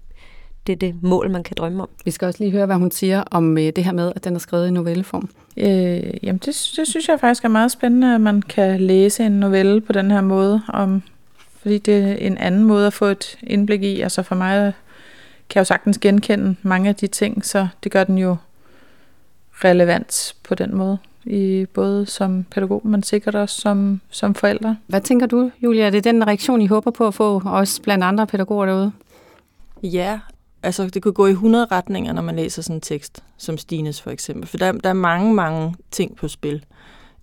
det 0.68 0.72
er 0.72 0.92
det 0.92 1.02
mål, 1.02 1.30
man 1.30 1.42
kan 1.42 1.56
drømme 1.58 1.82
om. 1.82 1.88
Vi 2.04 2.10
skal 2.10 2.26
også 2.26 2.44
lige 2.44 2.52
høre, 2.52 2.66
hvad 2.66 2.76
hun 2.76 2.90
siger 2.90 3.22
om 3.30 3.58
øh, 3.58 3.64
det 3.76 3.84
her 3.84 3.92
med, 3.92 4.12
at 4.16 4.24
den 4.24 4.34
er 4.34 4.38
skrevet 4.38 4.68
i 4.68 4.70
novelleform. 4.70 5.28
Øh, 5.56 6.24
jamen, 6.24 6.38
det, 6.38 6.72
det 6.76 6.88
synes 6.88 7.08
jeg 7.08 7.20
faktisk 7.20 7.44
er 7.44 7.48
meget 7.48 7.70
spændende, 7.70 8.14
at 8.14 8.20
man 8.20 8.42
kan 8.42 8.80
læse 8.80 9.24
en 9.24 9.32
novelle 9.32 9.80
på 9.80 9.92
den 9.92 10.10
her 10.10 10.20
måde, 10.20 10.62
om, 10.68 11.02
fordi 11.62 11.78
det 11.78 11.94
er 11.94 12.14
en 12.14 12.38
anden 12.38 12.64
måde 12.64 12.86
at 12.86 12.92
få 12.92 13.04
et 13.04 13.38
indblik 13.42 13.82
i. 13.82 14.00
Altså 14.00 14.22
for 14.22 14.34
mig 14.34 14.72
kan 15.48 15.58
jeg 15.58 15.60
jo 15.60 15.64
sagtens 15.64 15.98
genkende 15.98 16.56
mange 16.62 16.88
af 16.88 16.94
de 16.94 17.06
ting, 17.06 17.44
så 17.44 17.68
det 17.84 17.92
gør 17.92 18.04
den 18.04 18.18
jo 18.18 18.36
relevant 19.64 20.34
på 20.42 20.54
den 20.54 20.76
måde, 20.76 20.98
i 21.24 21.66
både 21.74 22.06
som 22.06 22.44
pædagog, 22.50 22.80
men 22.84 23.02
sikkert 23.02 23.34
også 23.34 23.60
som, 23.60 24.00
som 24.10 24.34
forældre. 24.34 24.76
Hvad 24.86 25.00
tænker 25.00 25.26
du, 25.26 25.50
Julia? 25.62 25.86
Er 25.86 25.90
det 25.90 26.04
den 26.04 26.26
reaktion, 26.26 26.62
I 26.62 26.66
håber 26.66 26.90
på 26.90 27.06
at 27.06 27.14
få, 27.14 27.42
også 27.44 27.82
blandt 27.82 28.04
andre 28.04 28.26
pædagoger 28.26 28.66
derude? 28.66 28.92
Ja, 29.82 30.18
altså 30.62 30.86
det 30.86 31.02
kunne 31.02 31.14
gå 31.14 31.26
i 31.26 31.30
100 31.30 31.66
retninger, 31.70 32.12
når 32.12 32.22
man 32.22 32.36
læser 32.36 32.62
sådan 32.62 32.76
en 32.76 32.80
tekst, 32.80 33.24
som 33.36 33.58
Stines 33.58 34.02
for 34.02 34.10
eksempel. 34.10 34.48
For 34.48 34.56
der, 34.56 34.72
der 34.72 34.88
er 34.88 34.94
mange, 34.94 35.34
mange 35.34 35.74
ting 35.90 36.16
på 36.16 36.28
spil. 36.28 36.64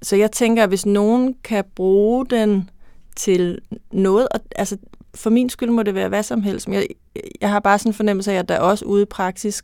Så 0.02 0.16
jeg 0.16 0.32
tænker, 0.32 0.64
at 0.64 0.70
hvis 0.70 0.86
nogen 0.86 1.36
kan 1.44 1.64
bruge 1.76 2.26
den 2.26 2.70
til 3.16 3.60
noget, 3.92 4.28
og, 4.32 4.40
altså 4.56 4.78
for 5.16 5.30
min 5.30 5.50
skyld 5.50 5.70
må 5.70 5.84
det 5.84 5.96
være 5.96 6.10
hvad 6.10 6.24
som 6.24 6.42
helst, 6.42 6.68
men 6.68 6.74
jeg, 6.74 6.88
jeg 7.42 7.50
har 7.50 7.60
bare 7.60 7.80
sådan 7.80 7.90
en 7.90 7.94
fornemmelse 7.94 8.32
af, 8.32 8.36
at 8.36 8.50
der 8.50 8.60
også 8.60 8.86
ude 8.86 9.02
i 9.02 9.06
praksis, 9.06 9.64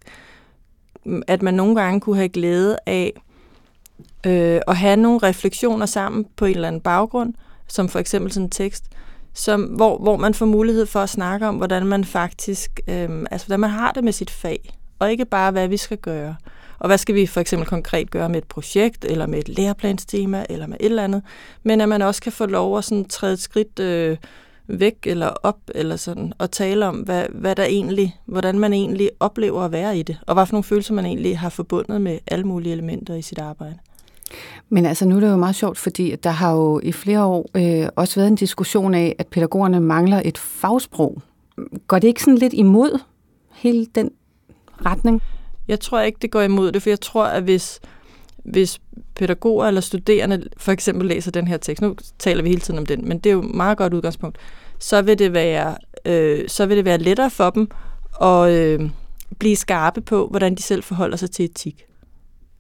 mm, 1.05 1.21
at 1.27 1.41
man 1.41 1.53
nogle 1.53 1.81
gange 1.81 1.99
kunne 1.99 2.15
have 2.15 2.29
glæde 2.29 2.77
af 2.85 3.13
øh, 4.25 4.61
at 4.67 4.77
have 4.77 4.97
nogle 4.97 5.19
refleksioner 5.19 5.85
sammen 5.85 6.25
på 6.35 6.45
en 6.45 6.55
eller 6.55 6.67
anden 6.67 6.81
baggrund, 6.81 7.33
som 7.67 7.89
for 7.89 7.99
eksempel 7.99 8.31
sådan 8.31 8.45
en 8.45 8.49
tekst, 8.49 8.85
som, 9.33 9.61
hvor, 9.61 9.97
hvor 9.97 10.17
man 10.17 10.33
får 10.33 10.45
mulighed 10.45 10.85
for 10.85 11.00
at 11.00 11.09
snakke 11.09 11.47
om, 11.47 11.55
hvordan 11.55 11.85
man 11.85 12.05
faktisk, 12.05 12.79
øhm, 12.88 13.25
altså 13.31 13.47
hvordan 13.47 13.59
man 13.59 13.69
har 13.69 13.91
det 13.91 14.03
med 14.03 14.13
sit 14.13 14.29
fag, 14.29 14.73
og 15.00 15.11
ikke 15.11 15.25
bare, 15.25 15.51
hvad 15.51 15.67
vi 15.67 15.77
skal 15.77 15.97
gøre. 15.97 16.35
Og 16.79 16.88
hvad 16.88 16.97
skal 16.97 17.15
vi 17.15 17.25
for 17.25 17.41
eksempel 17.41 17.67
konkret 17.67 18.11
gøre 18.11 18.29
med 18.29 18.38
et 18.38 18.47
projekt, 18.47 19.05
eller 19.05 19.27
med 19.27 19.39
et 19.39 19.50
læreplanstema, 19.50 20.45
eller 20.50 20.67
med 20.67 20.77
et 20.79 20.85
eller 20.85 21.03
andet, 21.03 21.21
men 21.63 21.81
at 21.81 21.89
man 21.89 22.01
også 22.01 22.21
kan 22.21 22.31
få 22.31 22.45
lov 22.45 22.77
at 22.77 22.83
sådan 22.83 23.05
træde 23.05 23.33
et 23.33 23.39
skridt 23.39 23.79
øh, 23.79 24.17
væk 24.67 24.95
eller 25.03 25.27
op, 25.27 25.57
eller 25.75 25.95
sådan, 25.95 26.33
og 26.38 26.51
tale 26.51 26.85
om, 26.85 26.95
hvad, 26.95 27.25
hvad 27.29 27.55
der 27.55 27.63
egentlig, 27.63 28.19
hvordan 28.25 28.59
man 28.59 28.73
egentlig 28.73 29.09
oplever 29.19 29.61
at 29.61 29.71
være 29.71 29.97
i 29.97 30.03
det, 30.03 30.17
og 30.27 30.33
hvad 30.33 30.45
for 30.45 30.53
nogle 30.53 30.63
følelser 30.63 30.93
man 30.93 31.05
egentlig 31.05 31.39
har 31.39 31.50
forbundet 31.50 32.01
med 32.01 32.19
alle 32.27 32.45
mulige 32.45 32.73
elementer 32.73 33.15
i 33.15 33.21
sit 33.21 33.39
arbejde. 33.39 33.77
Men 34.69 34.85
altså 34.85 35.05
nu 35.05 35.15
er 35.15 35.19
det 35.19 35.29
jo 35.29 35.38
meget 35.38 35.55
sjovt, 35.55 35.77
fordi 35.77 36.15
der 36.15 36.29
har 36.29 36.51
jo 36.51 36.79
i 36.83 36.91
flere 36.91 37.23
år 37.23 37.50
øh, 37.55 37.89
også 37.95 38.19
været 38.19 38.27
en 38.27 38.35
diskussion 38.35 38.93
af, 38.93 39.15
at 39.17 39.27
pædagogerne 39.27 39.79
mangler 39.79 40.21
et 40.25 40.38
fagsprog. 40.38 41.21
Går 41.88 42.00
det 42.00 42.07
ikke 42.07 42.23
sådan 42.23 42.38
lidt 42.38 42.53
imod 42.53 43.00
hele 43.51 43.85
den 43.95 44.11
retning? 44.85 45.21
Jeg 45.67 45.79
tror 45.79 46.01
ikke, 46.01 46.17
det 46.21 46.31
går 46.31 46.41
imod 46.41 46.71
det, 46.71 46.81
for 46.81 46.89
jeg 46.89 47.01
tror, 47.01 47.25
at 47.25 47.43
hvis, 47.43 47.79
hvis 48.43 48.79
pædagoger 49.15 49.67
eller 49.67 49.81
studerende 49.81 50.43
for 50.57 50.71
eksempel 50.71 51.07
læser 51.07 51.31
den 51.31 51.47
her 51.47 51.57
tekst, 51.57 51.81
nu 51.81 51.95
taler 52.19 52.43
vi 52.43 52.50
hele 52.50 52.61
tiden 52.61 52.79
om 52.79 52.85
den, 52.85 53.07
men 53.07 53.19
det 53.19 53.29
er 53.29 53.33
jo 53.33 53.41
et 53.41 53.55
meget 53.55 53.77
godt 53.77 53.93
udgangspunkt, 53.93 54.38
så 54.79 55.01
vil 55.01 55.19
det 55.19 55.33
være, 55.33 55.75
øh, 56.05 56.50
så 56.50 56.65
vil 56.65 56.77
det 56.77 56.85
være 56.85 56.97
lettere 56.97 57.29
for 57.29 57.50
dem 57.50 57.67
at 58.21 58.51
øh, 58.51 58.89
blive 59.39 59.55
skarpe 59.55 60.01
på, 60.01 60.27
hvordan 60.27 60.55
de 60.55 60.61
selv 60.61 60.83
forholder 60.83 61.17
sig 61.17 61.31
til 61.31 61.45
etik. 61.45 61.85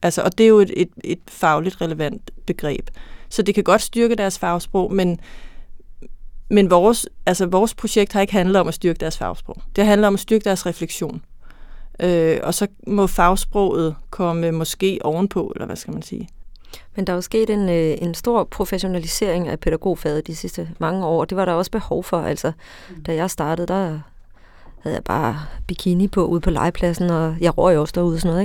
Altså, 0.01 0.21
og 0.21 0.37
det 0.37 0.43
er 0.43 0.47
jo 0.47 0.59
et, 0.59 0.71
et, 0.77 0.89
et 1.03 1.19
fagligt 1.27 1.81
relevant 1.81 2.31
begreb. 2.45 2.89
Så 3.29 3.41
det 3.41 3.55
kan 3.55 3.63
godt 3.63 3.81
styrke 3.81 4.15
deres 4.15 4.39
fagsprog, 4.39 4.93
men, 4.93 5.19
men 6.49 6.69
vores, 6.69 7.07
altså 7.25 7.45
vores 7.45 7.73
projekt 7.73 8.13
har 8.13 8.21
ikke 8.21 8.33
handlet 8.33 8.55
om 8.55 8.67
at 8.67 8.73
styrke 8.73 8.99
deres 8.99 9.17
fagsprog. 9.17 9.61
Det 9.75 9.85
handler 9.85 10.07
om 10.07 10.13
at 10.13 10.19
styrke 10.19 10.43
deres 10.43 10.65
refleksion. 10.65 11.21
Øh, 11.99 12.39
og 12.43 12.53
så 12.53 12.67
må 12.87 13.07
fagsproget 13.07 13.95
komme 14.09 14.51
måske 14.51 14.99
ovenpå, 15.01 15.51
eller 15.55 15.65
hvad 15.65 15.75
skal 15.75 15.93
man 15.93 16.01
sige. 16.01 16.29
Men 16.95 17.07
der 17.07 17.13
er 17.13 17.17
jo 17.17 17.21
sket 17.21 17.49
en, 17.49 17.69
øh, 17.69 17.97
en 18.01 18.13
stor 18.13 18.43
professionalisering 18.43 19.47
af 19.47 19.59
pædagogfaget 19.59 20.27
de 20.27 20.35
sidste 20.35 20.69
mange 20.79 21.05
år. 21.05 21.25
Det 21.25 21.37
var 21.37 21.45
der 21.45 21.53
også 21.53 21.71
behov 21.71 22.03
for. 22.03 22.21
Altså, 22.21 22.51
da 23.05 23.15
jeg 23.15 23.29
startede, 23.29 23.67
der 23.67 23.99
havde 24.83 24.95
jeg 24.95 25.03
bare 25.03 25.39
bikini 25.67 26.07
på 26.07 26.25
ude 26.25 26.41
på 26.41 26.49
legepladsen, 26.49 27.09
og 27.09 27.35
jeg 27.41 27.57
røg 27.57 27.77
også 27.77 27.91
derude 27.95 28.15
og 28.15 28.19
sådan 28.21 28.33
noget. 28.33 28.43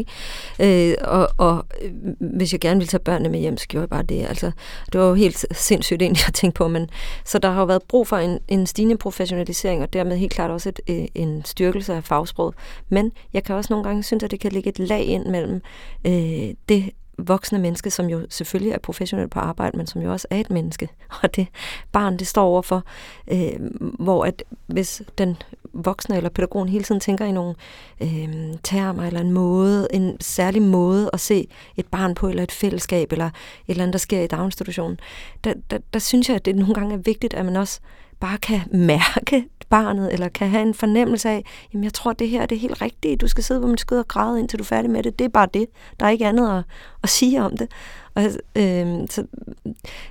Ikke? 0.59 0.91
Øh, 0.91 0.97
og, 1.01 1.29
og 1.39 1.67
øh, 1.83 1.91
hvis 2.19 2.53
jeg 2.53 2.61
gerne 2.61 2.81
ville 2.81 2.89
tage 2.89 3.01
børnene 3.01 3.29
med 3.29 3.41
hjem, 3.41 3.57
så 3.57 3.67
gjorde 3.69 3.83
jeg 3.83 3.89
bare 3.89 4.03
det. 4.03 4.27
Altså, 4.27 4.51
det 4.93 5.01
var 5.01 5.07
jo 5.07 5.15
helt 5.15 5.47
sindssygt 5.57 6.03
egentlig 6.03 6.25
at 6.29 6.35
tænke 6.35 6.55
på. 6.55 6.69
Men, 6.69 6.91
så 7.25 7.39
der 7.39 7.51
har 7.51 7.61
jo 7.61 7.67
været 7.67 7.83
brug 7.83 8.07
for 8.07 8.17
en, 8.17 8.39
en 8.49 8.67
stigende 8.67 8.97
professionalisering, 8.97 9.83
og 9.83 9.93
dermed 9.93 10.17
helt 10.17 10.33
klart 10.33 10.51
også 10.51 10.69
et, 10.69 10.81
øh, 10.89 11.07
en 11.15 11.45
styrkelse 11.45 11.95
af 11.95 12.05
fagsproget. 12.05 12.55
Men 12.89 13.13
jeg 13.33 13.45
kan 13.45 13.55
også 13.55 13.73
nogle 13.73 13.85
gange 13.85 14.03
synes, 14.03 14.23
at 14.23 14.31
det 14.31 14.41
kan 14.41 14.53
ligge 14.53 14.69
et 14.69 14.79
lag 14.79 15.05
ind 15.05 15.27
mellem 15.27 15.61
øh, 16.07 16.55
det 16.69 16.91
voksne 17.19 17.59
menneske, 17.59 17.91
som 17.91 18.07
jo 18.07 18.27
selvfølgelig 18.31 18.73
er 18.73 18.79
professionel 18.79 19.29
på 19.29 19.41
arbejde, 19.41 19.77
men 19.77 19.87
som 19.87 20.03
jo 20.03 20.13
også 20.13 20.27
er 20.31 20.37
et 20.37 20.51
menneske. 20.51 20.89
Og 21.23 21.37
det 21.37 21.47
barn, 21.93 22.17
det 22.17 22.27
står 22.27 22.45
overfor, 22.45 22.85
øh, 23.33 23.71
hvor 23.81 24.25
at 24.25 24.45
hvis 24.67 25.03
den 25.19 25.37
voksne 25.73 26.17
eller 26.17 26.31
pædagogen 26.31 26.69
hele 26.69 26.85
tiden 26.85 27.01
tænker 27.01 27.25
i 27.25 27.33
nogle 27.33 27.55
øh, 28.01 28.55
termer 28.63 29.07
eller 29.07 29.21
en 29.21 29.33
måde, 29.33 29.89
en 29.91 30.17
særlig 30.21 30.63
måde 30.63 31.11
at 31.13 31.21
se 31.21 31.49
et 31.77 31.87
barn 31.87 32.15
på, 32.15 32.29
eller 32.29 32.43
et 32.43 32.53
fællesskab, 32.53 33.13
eller 33.13 33.27
et 33.27 33.33
eller 33.69 33.83
andet, 33.83 33.93
der 33.93 33.99
sker 33.99 34.21
i 34.21 34.27
daginstitutionen, 34.27 34.99
der, 35.45 35.55
der, 35.71 35.79
der 35.93 35.99
synes 35.99 36.29
jeg, 36.29 36.37
at 36.37 36.45
det 36.45 36.57
nogle 36.57 36.75
gange 36.75 36.95
er 36.95 36.99
vigtigt, 36.99 37.35
at 37.35 37.45
man 37.45 37.57
også 37.57 37.81
bare 38.21 38.39
kan 38.39 38.61
mærke 38.91 39.45
barnet, 39.71 40.13
eller 40.13 40.29
kan 40.29 40.49
have 40.49 40.63
en 40.63 40.75
fornemmelse 40.75 41.29
af, 41.29 41.45
jamen 41.73 41.85
jeg 41.85 41.95
tror, 41.95 42.13
det 42.13 42.29
her 42.29 42.43
er 42.43 42.47
det 42.47 42.59
helt 42.59 42.83
rigtige. 42.83 43.17
Du 43.17 43.29
skal 43.29 43.45
sidde 43.45 43.61
på 43.61 43.67
min 43.67 43.79
skød 43.79 43.99
og 43.99 44.09
græde, 44.09 44.41
indtil 44.41 44.59
du 44.59 44.63
er 44.63 44.67
færdig 44.67 44.91
med 44.91 45.03
det. 45.03 45.19
Det 45.19 45.25
er 45.25 45.29
bare 45.29 45.49
det. 45.55 45.67
Der 46.01 46.07
er 46.07 46.11
ikke 46.11 46.27
andet 46.27 46.59
at, 46.59 46.65
at 47.03 47.09
sige 47.09 47.43
om 47.43 47.57
det. 47.57 47.71
Og, 48.17 48.23
øh, 48.57 49.09
så, 49.11 49.27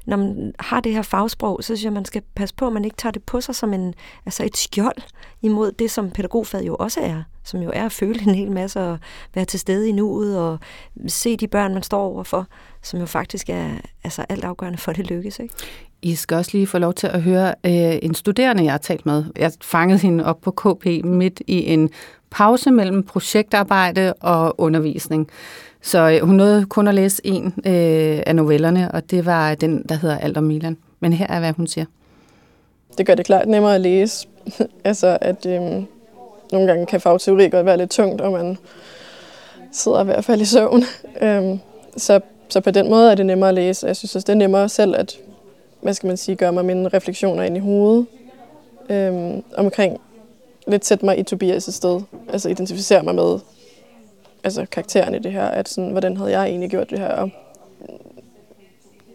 når 0.06 0.18
man 0.18 0.54
har 0.60 0.80
det 0.80 0.92
her 0.94 1.02
fagsprog, 1.02 1.60
så 1.62 1.66
synes 1.66 1.84
jeg, 1.84 1.94
man 1.94 2.06
skal 2.06 2.22
passe 2.36 2.56
på, 2.56 2.68
at 2.68 2.74
man 2.74 2.86
ikke 2.86 2.98
tager 2.98 3.12
det 3.12 3.24
på 3.24 3.42
sig 3.42 3.56
som 3.56 3.74
en, 3.74 3.94
altså 4.26 4.44
et 4.44 4.58
skjold 4.58 5.02
imod 5.42 5.72
det, 5.72 5.92
som 5.92 6.12
pædagogfaget 6.12 6.68
jo 6.68 6.76
også 6.76 7.00
er. 7.02 7.24
Som 7.44 7.62
jo 7.62 7.72
er 7.74 7.86
at 7.86 7.92
føle 7.92 8.22
en 8.22 8.36
hel 8.36 8.52
masse 8.52 8.80
og 8.80 8.98
være 9.36 9.46
til 9.46 9.60
stede 9.60 9.90
i 9.90 9.92
nuet 9.92 10.40
og 10.40 10.60
se 11.08 11.38
de 11.38 11.48
børn, 11.48 11.74
man 11.74 11.84
står 11.84 12.02
overfor, 12.02 12.48
som 12.82 13.00
jo 13.00 13.06
faktisk 13.06 13.50
er 13.50 13.70
altså 14.04 14.26
altafgørende 14.30 14.78
for, 14.78 14.92
at 14.92 14.98
det 14.98 15.10
lykkes. 15.10 15.40
Ikke? 15.40 15.54
I 16.02 16.16
skal 16.16 16.38
også 16.38 16.52
lige 16.54 16.68
få 16.68 16.78
lov 16.78 16.94
til 16.94 17.08
at 17.08 17.22
høre 17.22 17.48
øh, 17.66 18.00
en 18.02 18.14
studerende, 18.14 18.64
jeg 18.64 18.74
har 18.74 18.78
talt 18.78 19.06
med. 19.06 19.26
Jeg 19.36 19.52
fangede 19.62 20.00
hende 20.00 20.26
op 20.26 20.42
på 20.42 20.52
KP 20.52 20.86
midt 21.04 21.42
i 21.48 21.66
en 21.74 21.90
pause 22.30 22.72
mellem 22.72 23.04
projektarbejde 23.04 24.14
og 24.14 24.60
undervisning. 24.60 25.30
Så 25.86 26.10
øh, 26.10 26.28
hun 26.28 26.36
nåede 26.36 26.66
kun 26.66 26.88
at 26.88 26.96
læse 26.96 27.22
en 27.24 27.46
øh, 27.46 28.24
af 28.26 28.36
novellerne, 28.36 28.92
og 28.92 29.12
det 29.12 29.26
var 29.26 29.56
den, 29.56 29.86
der 29.90 29.96
hedder 29.96 30.18
Alt 30.18 30.38
om 30.38 30.44
Milan. 30.44 30.78
Men 31.00 31.14
her 31.14 31.28
er, 31.28 31.40
hvad 31.40 31.54
hun 31.54 31.68
siger. 31.68 31.86
Det 32.98 33.06
gør 33.06 33.16
det 33.16 33.26
klart 33.26 33.48
nemmere 33.48 33.76
at 33.76 33.82
læse. 33.82 34.28
altså, 34.84 35.18
at 35.22 35.46
øh, 35.46 35.62
nogle 36.52 36.68
gange 36.68 36.86
kan 36.86 37.02
fagteori 37.02 37.50
godt 37.50 37.66
være 37.66 37.78
lidt 37.78 37.90
tungt, 37.90 38.22
og 38.22 38.32
man 38.32 38.58
sidder 39.72 40.02
i 40.02 40.06
hvert 40.06 40.26
fald 40.26 40.42
i 40.42 40.46
søvn. 40.46 40.84
øh, 41.22 41.58
så, 41.98 42.20
så 42.50 42.62
på 42.62 42.72
den 42.72 42.90
måde 42.90 43.12
er 43.12 43.16
det 43.16 43.26
nemmere 43.26 43.50
at 43.50 43.56
læse. 43.56 43.88
Jeg 43.88 43.96
synes 43.96 44.16
også, 44.16 44.26
det 44.26 44.34
er 44.34 44.38
nemmere 44.38 44.70
selv 44.70 44.96
at 44.96 45.18
hvad 45.82 45.94
skal 45.94 46.08
man 46.08 46.18
sige, 46.18 46.36
gøre 46.36 46.54
mig 46.54 46.66
mine 46.66 46.88
refleksioner 46.88 47.44
ind 47.44 47.58
i 47.58 47.60
hovedet 47.60 48.06
øhm, 48.90 49.44
omkring 49.58 50.02
lidt 50.68 50.86
sætte 50.86 51.06
mig 51.06 51.20
i 51.20 51.24
Tobias' 51.34 51.72
sted. 51.72 52.02
Altså 52.30 52.50
identificere 52.50 53.04
mig 53.04 53.16
med 53.16 53.40
altså 54.46 54.66
karakteren 54.72 55.16
i 55.16 55.20
det 55.20 55.32
her, 55.32 55.46
at 55.46 55.70
sådan, 55.70 55.92
hvordan 55.92 56.18
havde 56.18 56.32
jeg 56.40 56.48
egentlig 56.48 56.70
gjort 56.70 56.90
det 56.90 57.00
her, 57.00 57.08
og 57.08 57.32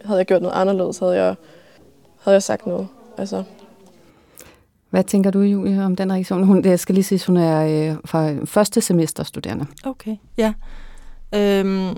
havde 0.05 0.17
jeg 0.17 0.25
gjort 0.25 0.41
noget 0.41 0.55
anderledes, 0.55 0.99
havde 0.99 1.23
jeg, 1.23 1.35
havde 2.21 2.35
jeg 2.35 2.43
sagt 2.43 2.67
noget. 2.67 2.87
Altså. 3.17 3.43
Hvad 4.89 5.03
tænker 5.03 5.31
du, 5.31 5.39
Julie, 5.39 5.83
om 5.83 5.95
den 5.95 6.13
reaktion? 6.13 6.43
Hun, 6.43 6.65
jeg 6.65 6.79
skal 6.79 6.95
lige 6.95 7.03
sige, 7.03 7.21
hun 7.27 7.37
er 7.37 7.89
øh, 7.91 7.97
fra 8.05 8.45
første 8.45 8.81
semester 8.81 9.23
studerende. 9.23 9.65
Okay, 9.85 10.15
ja. 10.37 10.53
Øhm, 11.35 11.97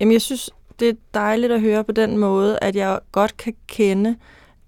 jamen, 0.00 0.12
jeg 0.12 0.20
synes, 0.20 0.50
det 0.80 0.88
er 0.88 0.92
dejligt 1.14 1.52
at 1.52 1.60
høre 1.60 1.84
på 1.84 1.92
den 1.92 2.18
måde, 2.18 2.58
at 2.62 2.76
jeg 2.76 2.98
godt 3.12 3.36
kan 3.36 3.54
kende, 3.66 4.16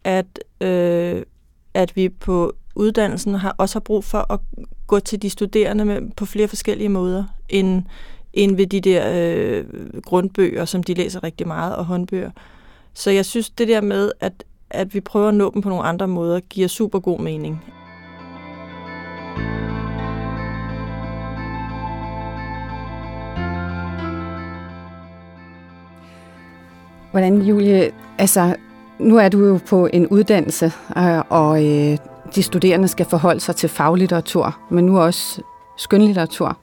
at, 0.05 0.39
øh, 0.61 1.23
at 1.75 1.97
vi 1.97 2.09
på 2.09 2.53
uddannelsen 2.75 3.35
har, 3.35 3.55
også 3.59 3.75
har 3.75 3.81
brug 3.81 4.05
for 4.05 4.33
at 4.33 4.41
gå 4.87 5.00
til 5.00 5.23
de 5.23 5.31
studerende 5.31 5.85
med, 5.85 6.11
på 6.17 6.27
flere 6.27 6.49
forskellige 6.49 6.89
måder, 6.89 7.25
end, 7.49 7.83
end 8.33 8.57
ved 8.57 8.67
de 8.67 8.81
der 8.81 9.12
øh, 9.15 9.65
grundbøger, 10.03 10.65
som 10.65 10.83
de 10.83 10.95
læser 10.95 11.25
rigtig 11.25 11.47
meget, 11.47 11.77
og 11.77 11.85
håndbøger. 11.85 12.31
Så 12.95 13.11
jeg 13.11 13.25
synes, 13.25 13.50
det 13.50 13.69
der 13.69 13.81
med, 13.81 14.12
at, 14.21 14.45
at 14.71 14.95
vi 14.95 15.00
prøver 15.00 15.29
at 15.29 15.35
nå 15.35 15.50
dem 15.55 15.62
på 15.62 15.69
nogle 15.69 15.85
andre 15.85 16.09
måder, 16.09 16.41
giver 16.41 16.69
super 16.69 16.99
god 16.99 17.21
mening. 17.21 17.65
Hvordan, 27.11 27.43
Julie, 27.43 27.91
altså, 28.19 28.57
nu 28.99 29.17
er 29.17 29.29
du 29.29 29.47
jo 29.47 29.61
på 29.69 29.89
en 29.93 30.07
uddannelse, 30.07 30.73
øh, 30.97 31.19
og 31.29 31.67
øh, 31.67 31.99
de 32.35 32.43
studerende 32.43 32.89
skal 32.89 33.07
forholde 33.07 33.41
sig 33.41 33.57
til 33.57 33.69
faglitteratur, 33.69 34.59
men 34.71 34.87
nu 34.87 35.01
også 35.01 35.43
skønlitteratur. 35.79 36.59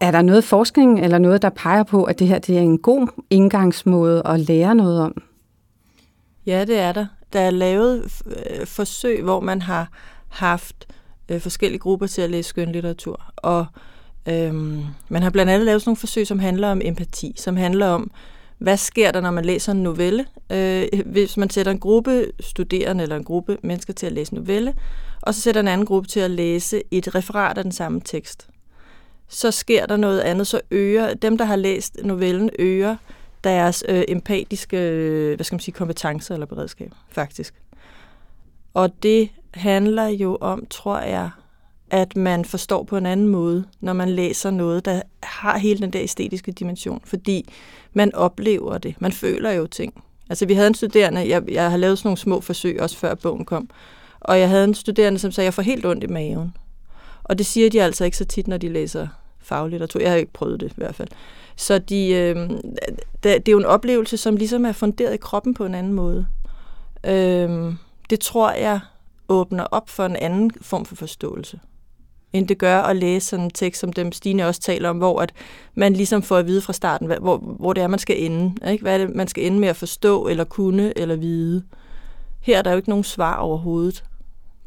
Er 0.00 0.10
der 0.10 0.22
noget 0.22 0.44
forskning 0.44 1.00
eller 1.04 1.18
noget, 1.18 1.42
der 1.42 1.50
peger 1.50 1.82
på, 1.82 2.04
at 2.04 2.18
det 2.18 2.28
her 2.28 2.38
det 2.38 2.56
er 2.56 2.60
en 2.60 2.78
god 2.78 3.08
indgangsmåde 3.30 4.22
at 4.24 4.40
lære 4.40 4.74
noget 4.74 5.00
om? 5.00 5.22
Ja, 6.46 6.64
det 6.64 6.78
er 6.78 6.92
der. 6.92 7.06
Der 7.32 7.40
er 7.40 7.50
lavet 7.50 8.22
øh, 8.26 8.66
forsøg, 8.66 9.22
hvor 9.22 9.40
man 9.40 9.62
har 9.62 9.88
haft 10.28 10.86
øh, 11.28 11.40
forskellige 11.40 11.78
grupper 11.78 12.06
til 12.06 12.22
at 12.22 12.30
læse 12.30 12.48
skønlitteratur. 12.48 13.22
Og 13.36 13.66
øhm, 14.28 14.84
man 15.08 15.22
har 15.22 15.30
blandt 15.30 15.52
andet 15.52 15.66
lavet 15.66 15.82
sådan 15.82 15.88
nogle 15.88 15.96
forsøg, 15.96 16.26
som 16.26 16.38
handler 16.38 16.70
om 16.70 16.80
empati, 16.84 17.34
som 17.36 17.56
handler 17.56 17.86
om, 17.86 18.10
hvad 18.60 18.76
sker 18.76 19.10
der, 19.10 19.20
når 19.20 19.30
man 19.30 19.44
læser 19.44 19.72
en 19.72 19.82
novelle? 19.82 20.26
Øh, 20.52 20.88
hvis 21.06 21.36
man 21.36 21.50
sætter 21.50 21.72
en 21.72 21.78
gruppe 21.78 22.26
studerende 22.40 23.02
eller 23.02 23.16
en 23.16 23.24
gruppe 23.24 23.58
mennesker 23.62 23.92
til 23.92 24.06
at 24.06 24.12
læse 24.12 24.34
novelle, 24.34 24.74
og 25.20 25.34
så 25.34 25.40
sætter 25.40 25.60
en 25.60 25.68
anden 25.68 25.86
gruppe 25.86 26.08
til 26.08 26.20
at 26.20 26.30
læse 26.30 26.82
et 26.90 27.14
referat 27.14 27.58
af 27.58 27.64
den 27.64 27.72
samme 27.72 28.00
tekst, 28.04 28.48
så 29.28 29.50
sker 29.50 29.86
der 29.86 29.96
noget 29.96 30.20
andet. 30.20 30.46
Så 30.46 30.60
øger 30.70 31.14
dem, 31.14 31.38
der 31.38 31.44
har 31.44 31.56
læst 31.56 31.96
novellen, 32.04 32.50
øger 32.58 32.96
deres 33.44 33.84
øh, 33.88 34.04
empatiske 34.08 34.76
hvad 35.36 35.44
skal 35.44 35.54
man 35.54 35.60
sige, 35.60 35.74
kompetencer 35.74 36.34
eller 36.34 36.46
beredskab, 36.46 36.92
faktisk. 37.08 37.54
Og 38.74 39.02
det 39.02 39.30
handler 39.54 40.06
jo 40.06 40.38
om, 40.40 40.66
tror 40.70 40.98
jeg, 40.98 41.30
at 41.90 42.16
man 42.16 42.44
forstår 42.44 42.82
på 42.82 42.96
en 42.96 43.06
anden 43.06 43.28
måde, 43.28 43.64
når 43.80 43.92
man 43.92 44.08
læser 44.08 44.50
noget, 44.50 44.84
der 44.84 45.02
har 45.22 45.58
hele 45.58 45.80
den 45.80 45.90
der 45.90 46.02
æstetiske 46.02 46.52
dimension, 46.52 47.00
fordi 47.04 47.52
man 47.92 48.14
oplever 48.14 48.78
det. 48.78 48.94
Man 49.00 49.12
føler 49.12 49.50
jo 49.50 49.66
ting. 49.66 50.04
Altså, 50.28 50.46
vi 50.46 50.54
havde 50.54 50.68
en 50.68 50.74
studerende, 50.74 51.28
jeg, 51.28 51.42
jeg 51.50 51.70
har 51.70 51.76
lavet 51.76 51.98
sådan 51.98 52.06
nogle 52.06 52.18
små 52.18 52.40
forsøg, 52.40 52.80
også 52.80 52.96
før 52.96 53.14
bogen 53.14 53.44
kom, 53.44 53.70
og 54.20 54.40
jeg 54.40 54.48
havde 54.48 54.64
en 54.64 54.74
studerende, 54.74 55.18
som 55.18 55.32
sagde, 55.32 55.44
at 55.44 55.46
jeg 55.46 55.54
får 55.54 55.62
helt 55.62 55.86
ondt 55.86 56.04
i 56.04 56.06
maven. 56.06 56.56
Og 57.24 57.38
det 57.38 57.46
siger 57.46 57.70
de 57.70 57.82
altså 57.82 58.04
ikke 58.04 58.16
så 58.16 58.24
tit, 58.24 58.48
når 58.48 58.56
de 58.56 58.68
læser 58.68 59.08
faglitteratur. 59.38 60.00
Jeg 60.00 60.10
har 60.10 60.16
ikke 60.16 60.32
prøvet 60.32 60.60
det 60.60 60.70
i 60.70 60.74
hvert 60.76 60.94
fald. 60.94 61.08
Så 61.56 61.78
de, 61.78 62.08
øh, 62.08 62.50
det, 63.22 63.22
det 63.22 63.48
er 63.48 63.52
jo 63.52 63.58
en 63.58 63.64
oplevelse, 63.64 64.16
som 64.16 64.36
ligesom 64.36 64.64
er 64.64 64.72
funderet 64.72 65.14
i 65.14 65.16
kroppen 65.16 65.54
på 65.54 65.64
en 65.64 65.74
anden 65.74 65.92
måde. 65.92 66.26
Øh, 67.04 67.74
det 68.10 68.20
tror 68.20 68.52
jeg 68.52 68.80
åbner 69.28 69.64
op 69.64 69.88
for 69.88 70.06
en 70.06 70.16
anden 70.16 70.50
form 70.60 70.84
for 70.84 70.94
forståelse 70.96 71.60
end 72.32 72.48
det 72.48 72.58
gør 72.58 72.78
at 72.78 72.96
læse 72.96 73.26
sådan 73.26 73.44
en 73.44 73.50
tekst, 73.50 73.80
som 73.80 73.92
dem 73.92 74.12
Stine 74.12 74.46
også 74.46 74.60
taler 74.60 74.88
om, 74.88 74.98
hvor 74.98 75.20
at 75.20 75.32
man 75.74 75.92
ligesom 75.92 76.22
får 76.22 76.36
at 76.36 76.46
vide 76.46 76.60
fra 76.60 76.72
starten, 76.72 77.06
hvor, 77.20 77.36
hvor 77.36 77.72
det 77.72 77.82
er, 77.82 77.86
man 77.88 77.98
skal 77.98 78.24
ende. 78.24 78.70
Ikke? 78.70 78.82
Hvad 78.82 78.94
er 78.94 79.06
det, 79.06 79.16
man 79.16 79.28
skal 79.28 79.46
ende 79.46 79.58
med 79.58 79.68
at 79.68 79.76
forstå, 79.76 80.26
eller 80.26 80.44
kunne, 80.44 80.98
eller 80.98 81.16
vide. 81.16 81.62
Her 82.40 82.58
er 82.58 82.62
der 82.62 82.70
jo 82.70 82.76
ikke 82.76 82.88
nogen 82.88 83.04
svar 83.04 83.36
overhovedet 83.36 84.04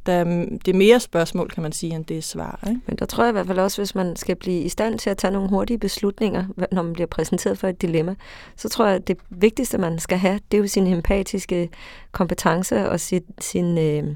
der, 0.05 0.23
det 0.65 0.67
er 0.67 0.73
mere 0.73 0.99
spørgsmål, 0.99 1.49
kan 1.49 1.63
man 1.63 1.71
sige, 1.71 1.95
end 1.95 2.05
det 2.05 2.17
er 2.17 2.21
svar. 2.21 2.59
Ikke? 2.67 2.81
Men 2.87 2.95
der 2.95 3.05
tror 3.05 3.23
jeg 3.23 3.31
i 3.31 3.31
hvert 3.31 3.47
fald 3.47 3.59
også, 3.59 3.81
hvis 3.81 3.95
man 3.95 4.15
skal 4.15 4.35
blive 4.35 4.61
i 4.61 4.69
stand 4.69 4.99
til 4.99 5.09
at 5.09 5.17
tage 5.17 5.31
nogle 5.31 5.49
hurtige 5.49 5.77
beslutninger, 5.77 6.45
når 6.71 6.81
man 6.81 6.93
bliver 6.93 7.07
præsenteret 7.07 7.57
for 7.57 7.67
et 7.67 7.81
dilemma, 7.81 8.15
så 8.55 8.69
tror 8.69 8.85
jeg, 8.85 8.95
at 8.95 9.07
det 9.07 9.17
vigtigste, 9.29 9.77
man 9.77 9.99
skal 9.99 10.17
have, 10.17 10.39
det 10.51 10.57
er 10.57 10.61
jo 10.61 10.67
sin 10.67 10.87
empatiske 10.87 11.69
kompetence 12.11 12.89
og 12.89 12.99
sit, 12.99 13.23
sin 13.39 13.77
øh, 13.77 14.15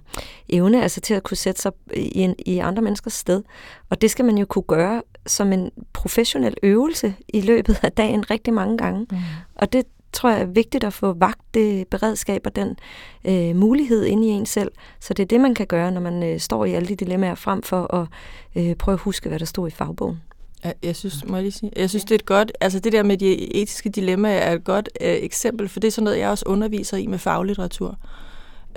evne 0.49 0.83
altså 0.83 1.01
til 1.01 1.13
at 1.13 1.23
kunne 1.23 1.37
sætte 1.37 1.61
sig 1.61 1.71
i, 1.93 2.19
en, 2.21 2.35
i 2.45 2.57
andre 2.57 2.81
menneskers 2.81 3.13
sted. 3.13 3.43
Og 3.89 4.01
det 4.01 4.11
skal 4.11 4.25
man 4.25 4.37
jo 4.37 4.45
kunne 4.45 4.63
gøre 4.67 5.01
som 5.25 5.53
en 5.53 5.71
professionel 5.93 6.55
øvelse 6.63 7.13
i 7.27 7.41
løbet 7.41 7.79
af 7.83 7.91
dagen 7.91 8.31
rigtig 8.31 8.53
mange 8.53 8.77
gange. 8.77 9.07
Mm. 9.11 9.17
Og 9.55 9.73
det 9.73 9.83
tror 10.13 10.29
jeg 10.29 10.41
er 10.41 10.45
vigtigt 10.45 10.83
at 10.83 10.93
få 10.93 11.13
vagt 11.13 11.41
det 11.53 11.87
beredskab 11.87 12.41
og 12.45 12.55
den 12.55 12.77
øh, 13.25 13.55
mulighed 13.55 14.05
inde 14.05 14.27
i 14.27 14.29
en 14.29 14.45
selv. 14.45 14.71
Så 14.99 15.13
det 15.13 15.23
er 15.23 15.27
det, 15.27 15.41
man 15.41 15.53
kan 15.53 15.67
gøre, 15.67 15.91
når 15.91 16.01
man 16.01 16.23
øh, 16.23 16.39
står 16.39 16.65
i 16.65 16.73
alle 16.73 16.87
de 16.87 16.95
dilemmaer, 16.95 17.35
frem 17.35 17.63
for 17.63 17.95
at 17.95 18.07
øh, 18.55 18.75
prøve 18.75 18.93
at 18.93 18.99
huske, 18.99 19.29
hvad 19.29 19.39
der 19.39 19.45
stod 19.45 19.67
i 19.67 19.71
fagbogen. 19.71 20.21
Jeg, 20.63 20.73
jeg 20.83 20.95
synes, 20.95 21.25
må 21.27 21.35
jeg 21.35 21.43
lige 21.43 21.51
sige, 21.51 21.71
jeg 21.75 21.89
synes, 21.89 22.03
det 22.03 22.11
er 22.11 22.15
et 22.15 22.25
godt, 22.25 22.51
altså 22.61 22.79
det 22.79 22.93
der 22.93 23.03
med 23.03 23.17
de 23.17 23.55
etiske 23.55 23.89
dilemmaer 23.89 24.39
er 24.39 24.53
et 24.53 24.63
godt 24.63 24.89
øh, 25.01 25.07
eksempel, 25.07 25.69
for 25.69 25.79
det 25.79 25.87
er 25.87 25.91
sådan 25.91 26.03
noget, 26.03 26.19
jeg 26.19 26.29
også 26.29 26.43
underviser 26.47 26.97
i 26.97 27.07
med 27.07 27.17
faglitteratur. 27.17 27.97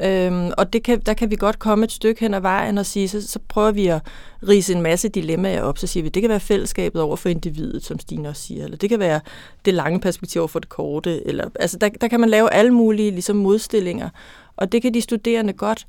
Øhm, 0.02 0.50
og 0.58 0.72
det 0.72 0.82
kan, 0.82 1.00
der 1.00 1.14
kan 1.14 1.30
vi 1.30 1.36
godt 1.36 1.58
komme 1.58 1.84
et 1.84 1.92
stykke 1.92 2.20
hen 2.20 2.34
ad 2.34 2.40
vejen 2.40 2.78
og 2.78 2.86
sige, 2.86 3.08
så, 3.08 3.28
så 3.28 3.38
prøver 3.48 3.70
vi 3.70 3.86
at 3.86 4.00
rise 4.48 4.74
en 4.74 4.82
masse 4.82 5.08
dilemmaer 5.08 5.62
op. 5.62 5.78
Så 5.78 5.86
siger 5.86 6.02
vi, 6.02 6.08
det 6.08 6.22
kan 6.22 6.30
være 6.30 6.40
fællesskabet 6.40 7.02
over 7.02 7.16
for 7.16 7.28
individet, 7.28 7.84
som 7.84 7.98
Stine 7.98 8.28
også 8.28 8.42
siger, 8.42 8.64
eller 8.64 8.76
det 8.76 8.88
kan 8.88 8.98
være 8.98 9.20
det 9.64 9.74
lange 9.74 10.00
perspektiv 10.00 10.40
over 10.40 10.48
for 10.48 10.58
det 10.58 10.68
korte. 10.68 11.26
Eller, 11.26 11.44
altså 11.60 11.78
der, 11.78 11.88
der 11.88 12.08
kan 12.08 12.20
man 12.20 12.28
lave 12.28 12.52
alle 12.52 12.70
mulige 12.70 13.10
ligesom, 13.10 13.36
modstillinger, 13.36 14.08
og 14.56 14.72
det 14.72 14.82
kan 14.82 14.94
de 14.94 15.00
studerende 15.00 15.52
godt, 15.52 15.86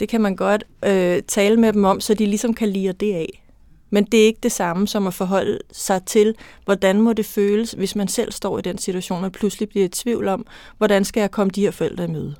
det 0.00 0.08
kan 0.08 0.20
man 0.20 0.36
godt 0.36 0.64
øh, 0.84 1.22
tale 1.28 1.56
med 1.56 1.72
dem 1.72 1.84
om, 1.84 2.00
så 2.00 2.14
de 2.14 2.26
ligesom 2.26 2.54
kan 2.54 2.68
lide 2.68 2.92
det 2.92 3.14
af. 3.14 3.42
Men 3.90 4.04
det 4.04 4.20
er 4.20 4.24
ikke 4.24 4.40
det 4.42 4.52
samme 4.52 4.88
som 4.88 5.06
at 5.06 5.14
forholde 5.14 5.58
sig 5.72 6.04
til, 6.04 6.34
hvordan 6.64 7.00
må 7.00 7.12
det 7.12 7.26
føles, 7.26 7.72
hvis 7.72 7.96
man 7.96 8.08
selv 8.08 8.32
står 8.32 8.58
i 8.58 8.62
den 8.62 8.78
situation, 8.78 9.24
og 9.24 9.32
pludselig 9.32 9.68
bliver 9.68 9.84
i 9.84 9.88
tvivl 9.88 10.28
om, 10.28 10.46
hvordan 10.78 11.04
skal 11.04 11.20
jeg 11.20 11.30
komme 11.30 11.50
de 11.50 11.60
her 11.60 11.70
forældre 11.70 12.04
i 12.04 12.08
møde. 12.08 12.34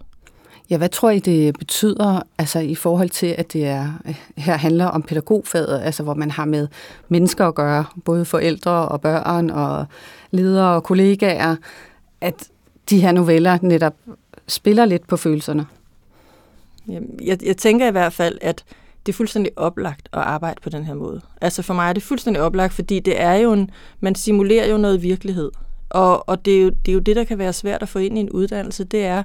Ja, 0.73 0.77
hvad 0.77 0.89
tror 0.89 1.11
I, 1.11 1.19
det 1.19 1.59
betyder 1.59 2.23
altså 2.39 2.59
i 2.59 2.75
forhold 2.75 3.11
til, 3.11 3.35
at 3.39 3.53
det 3.53 3.67
er, 3.67 3.93
her 4.37 4.57
handler 4.57 4.87
om 4.87 5.03
pædagogfaget, 5.03 5.81
altså 5.81 6.03
hvor 6.03 6.15
man 6.15 6.31
har 6.31 6.45
med 6.45 6.69
mennesker 7.09 7.47
at 7.47 7.55
gøre, 7.55 7.85
både 8.05 8.25
forældre 8.25 8.89
og 8.89 9.01
børn 9.01 9.51
og 9.51 9.87
ledere 10.31 10.75
og 10.75 10.85
kollegaer, 10.85 11.57
at 12.21 12.49
de 12.91 13.01
her 13.01 13.13
noveller 13.13 13.59
netop 13.63 13.95
spiller 14.47 14.85
lidt 14.85 15.07
på 15.07 15.17
følelserne? 15.17 15.67
Jeg, 17.23 17.43
jeg 17.45 17.57
tænker 17.57 17.89
i 17.89 17.91
hvert 17.91 18.13
fald, 18.13 18.39
at 18.41 18.65
det 19.07 19.13
er 19.13 19.17
fuldstændig 19.17 19.53
oplagt 19.57 20.09
at 20.13 20.21
arbejde 20.21 20.61
på 20.63 20.71
den 20.71 20.85
her 20.85 20.95
måde. 20.95 21.21
Altså 21.41 21.63
for 21.63 21.75
mig 21.75 21.89
er 21.89 21.93
det 21.93 22.03
fuldstændig 22.03 22.43
oplagt, 22.43 22.73
fordi 22.73 23.01
det 23.01 23.21
er 23.21 23.35
jo 23.35 23.53
en, 23.53 23.71
man 24.01 24.15
simulerer 24.15 24.71
jo 24.71 24.77
noget 24.77 25.03
virkelighed. 25.03 25.51
Og, 25.91 26.29
og 26.29 26.45
det, 26.45 26.59
er 26.59 26.63
jo, 26.63 26.71
det 26.71 26.93
er 26.93 26.95
jo 26.95 27.01
det, 27.01 27.17
der 27.17 27.25
kan 27.25 27.39
være 27.39 27.53
svært 27.53 27.83
at 27.83 27.89
få 27.89 27.99
ind 27.99 28.19
i 28.19 28.21
en 28.21 28.31
uddannelse, 28.31 28.85
det 28.85 29.05
er 29.05 29.23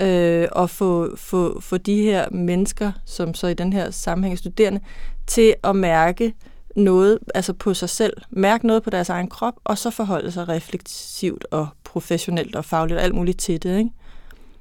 øh, 0.00 0.48
og 0.52 0.70
få, 0.70 1.16
få, 1.16 1.60
få 1.60 1.76
de 1.76 2.02
her 2.02 2.30
mennesker, 2.30 2.92
som 3.04 3.34
så 3.34 3.46
i 3.46 3.54
den 3.54 3.72
her 3.72 3.90
sammenhæng 3.90 4.38
studerende, 4.38 4.80
til 5.26 5.54
at 5.64 5.76
mærke 5.76 6.34
noget 6.76 7.18
altså 7.34 7.52
på 7.52 7.74
sig 7.74 7.88
selv, 7.88 8.12
mærke 8.30 8.66
noget 8.66 8.82
på 8.82 8.90
deres 8.90 9.08
egen 9.08 9.28
krop, 9.28 9.54
og 9.64 9.78
så 9.78 9.90
forholde 9.90 10.32
sig 10.32 10.48
refleksivt 10.48 11.46
og 11.50 11.68
professionelt 11.84 12.56
og 12.56 12.64
fagligt 12.64 12.98
og 12.98 13.04
alt 13.04 13.14
muligt 13.14 13.38
til 13.38 13.62
det. 13.62 13.78
Ikke? 13.78 13.90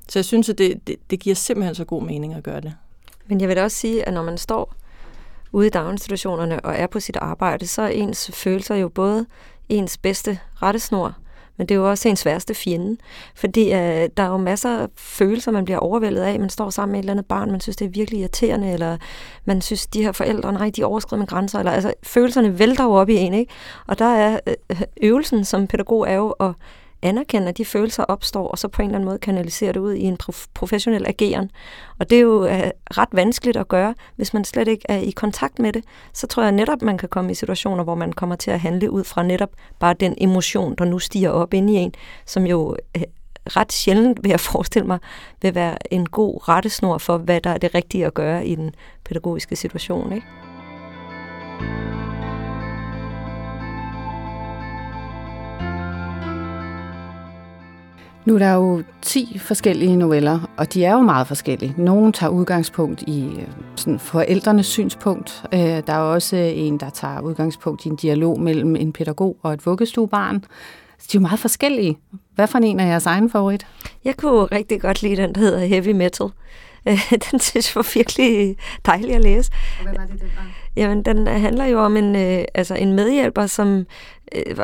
Så 0.10 0.20
jeg 0.20 0.26
synes, 0.26 0.50
at 0.50 0.58
det, 0.58 0.88
det, 0.88 0.96
det 1.10 1.20
giver 1.20 1.36
simpelthen 1.36 1.76
så 1.76 1.86
god 1.86 2.04
mening 2.04 2.34
at 2.34 2.44
gøre 2.44 2.62
det. 2.62 2.74
Men 3.28 3.42
jeg 3.42 3.50
vil 3.50 3.58
da 3.58 3.64
også 3.64 3.78
sige, 3.78 4.08
at 4.08 4.14
når 4.14 4.24
man 4.24 4.38
står 4.38 4.74
ude 5.52 5.68
i 5.68 5.70
daginstitutionerne 5.70 6.60
og 6.60 6.76
er 6.76 6.88
på 6.88 7.00
sit 7.00 7.16
arbejde, 7.16 7.68
så 7.68 7.82
er 7.82 7.88
ens 7.88 8.32
følelser 8.34 8.76
jo 8.76 8.90
både 8.90 9.26
ens 9.70 9.98
bedste 9.98 10.40
rettesnor, 10.62 11.16
men 11.58 11.68
det 11.68 11.76
er 11.76 11.80
jo 11.80 11.90
også 11.90 12.10
ens 12.10 12.26
værste 12.26 12.54
fjende. 12.54 12.98
Fordi 13.36 13.66
øh, 13.66 14.10
der 14.18 14.24
er 14.24 14.28
jo 14.28 14.38
masser 14.38 14.80
af 14.80 14.88
følelser, 14.98 15.52
man 15.52 15.66
bliver 15.66 15.80
overvældet 15.80 16.22
af. 16.22 16.40
Man 16.40 16.50
står 16.50 16.70
sammen 16.70 16.92
med 16.92 17.00
et 17.00 17.04
eller 17.04 17.14
andet 17.14 17.26
barn, 17.26 17.52
man 17.52 17.62
synes, 17.62 17.76
det 17.76 17.86
er 17.86 17.90
virkelig 17.90 18.20
irriterende, 18.20 18.72
eller 18.72 18.98
man 19.46 19.62
synes, 19.62 19.88
de 19.88 20.04
her 20.04 20.12
forældre, 20.12 20.54
nej, 20.54 20.72
de 20.76 20.84
overskrider 20.84 21.20
med 21.20 21.28
grænser. 21.28 21.60
Eller, 21.60 21.72
altså, 21.72 21.94
følelserne 22.04 22.60
vælter 22.60 22.84
jo 22.84 22.92
op 22.92 23.10
i 23.10 23.16
en, 23.16 23.34
ikke? 23.34 23.54
Og 23.88 24.00
der 24.00 24.06
er 24.06 24.40
øh, 24.48 24.54
øh 24.70 24.82
øvelsen 25.02 25.46
som 25.46 25.68
pædagog 25.68 26.10
er 26.10 26.16
jo 26.16 26.30
at 26.30 26.52
anerkende, 27.02 27.48
at 27.48 27.58
de 27.58 27.66
følelser 27.66 28.04
opstår, 28.04 28.48
og 28.48 28.58
så 28.58 28.68
på 28.68 28.82
en 28.82 28.88
eller 28.88 28.98
anden 28.98 29.06
måde 29.06 29.18
kanalisere 29.18 29.74
det 29.74 29.80
ud 29.80 29.94
i 29.94 30.04
en 30.04 30.18
prof- 30.24 30.46
professionel 30.54 31.06
ageren. 31.08 31.52
Og 32.00 32.10
det 32.10 32.16
er 32.16 32.22
jo 32.22 32.46
øh, 32.46 32.70
ret 32.98 33.10
vanskeligt 33.12 33.58
at 33.58 33.68
gøre, 33.68 33.96
hvis 34.16 34.34
man 34.34 34.46
slet 34.46 34.68
ikke 34.68 34.86
er 34.90 34.98
i 34.98 35.12
kontakt 35.12 35.60
med 35.60 35.74
det. 35.74 35.84
Så 36.14 36.28
tror 36.28 36.44
jeg 36.44 36.52
netop, 36.52 36.82
man 36.82 36.98
kan 36.98 37.10
komme 37.10 37.32
i 37.32 37.36
situationer, 37.36 37.84
hvor 37.84 37.96
man 37.96 38.14
kommer 38.14 38.36
til 38.36 38.52
at 38.52 38.60
handle 38.60 38.92
ud 38.92 39.04
fra 39.04 39.24
netop 39.24 39.50
bare 39.80 39.94
den 39.94 40.16
emotion, 40.18 40.76
der 40.78 40.86
nu 40.86 41.00
stiger 41.00 41.30
op 41.30 41.54
ind 41.54 41.70
i 41.70 41.74
en, 41.74 41.94
som 42.26 42.46
jo 42.46 42.76
øh, 42.98 43.04
ret 43.48 43.72
sjældent, 43.72 44.24
vil 44.24 44.30
jeg 44.30 44.40
forestille 44.52 44.88
mig, 44.88 45.00
vil 45.42 45.56
være 45.56 45.94
en 45.94 46.06
god 46.06 46.48
rettesnor 46.50 46.98
for, 46.98 47.18
hvad 47.18 47.42
der 47.42 47.50
er 47.50 47.58
det 47.58 47.76
rigtige 47.76 48.06
at 48.06 48.14
gøre 48.14 48.48
i 48.48 48.56
den 48.56 48.76
pædagogiske 49.06 49.56
situation. 49.56 50.14
Ikke? 50.14 50.28
Nu 58.28 58.36
er 58.36 58.40
der 58.40 58.54
jo 58.54 58.84
10 59.02 59.38
forskellige 59.40 59.96
noveller, 59.96 60.52
og 60.58 60.74
de 60.74 60.86
er 60.86 60.94
jo 60.94 61.02
meget 61.02 61.28
forskellige. 61.28 61.74
Nogle 61.78 62.12
tager 62.12 62.30
udgangspunkt 62.30 63.02
i 63.02 63.26
øh, 63.40 63.48
sådan 63.76 64.00
forældrenes 64.00 64.66
synspunkt. 64.66 65.44
Øh, 65.54 65.60
der 65.60 65.94
er 65.94 65.98
også 65.98 66.36
en, 66.36 66.78
der 66.78 66.90
tager 66.90 67.22
udgangspunkt 67.22 67.86
i 67.86 67.90
en 67.90 67.96
dialog 67.96 68.40
mellem 68.40 68.76
en 68.76 68.94
pædagog 68.94 69.38
og 69.42 69.54
et 69.54 69.66
vuggestuebarn. 69.66 70.44
Så 71.00 71.08
de 71.12 71.18
er 71.18 71.20
jo 71.20 71.22
meget 71.22 71.40
forskellige. 71.40 71.98
Hvad 72.36 72.48
for 72.48 72.58
en 72.58 72.80
er 72.80 72.86
jeres 72.86 73.06
egen 73.06 73.30
favorit? 73.30 73.68
Jeg 74.06 74.18
kunne 74.18 74.44
rigtig 74.44 74.82
godt 74.82 75.02
lide 75.02 75.16
den, 75.16 75.36
der 75.36 75.42
hedder 75.42 75.60
Heavy 75.60 75.92
Metal. 75.92 76.28
den 77.32 77.40
synes 77.40 77.76
jeg 77.76 77.76
var 77.76 77.92
virkelig 77.94 78.58
dejlig 78.86 79.16
at 79.16 79.22
læse. 79.22 79.52
Hvad 79.84 79.94
var 79.94 80.06
det, 80.06 80.22
den 80.22 80.30
var? 80.38 80.52
Jamen, 80.76 81.04
den 81.04 81.28
handler 81.28 81.66
jo 81.66 81.80
om 81.80 81.98
en, 81.98 82.16
øh, 82.16 82.46
altså 82.54 82.76
en 82.76 82.94
medhjælper, 82.94 83.46
som 83.46 83.86
øh, 84.36 84.56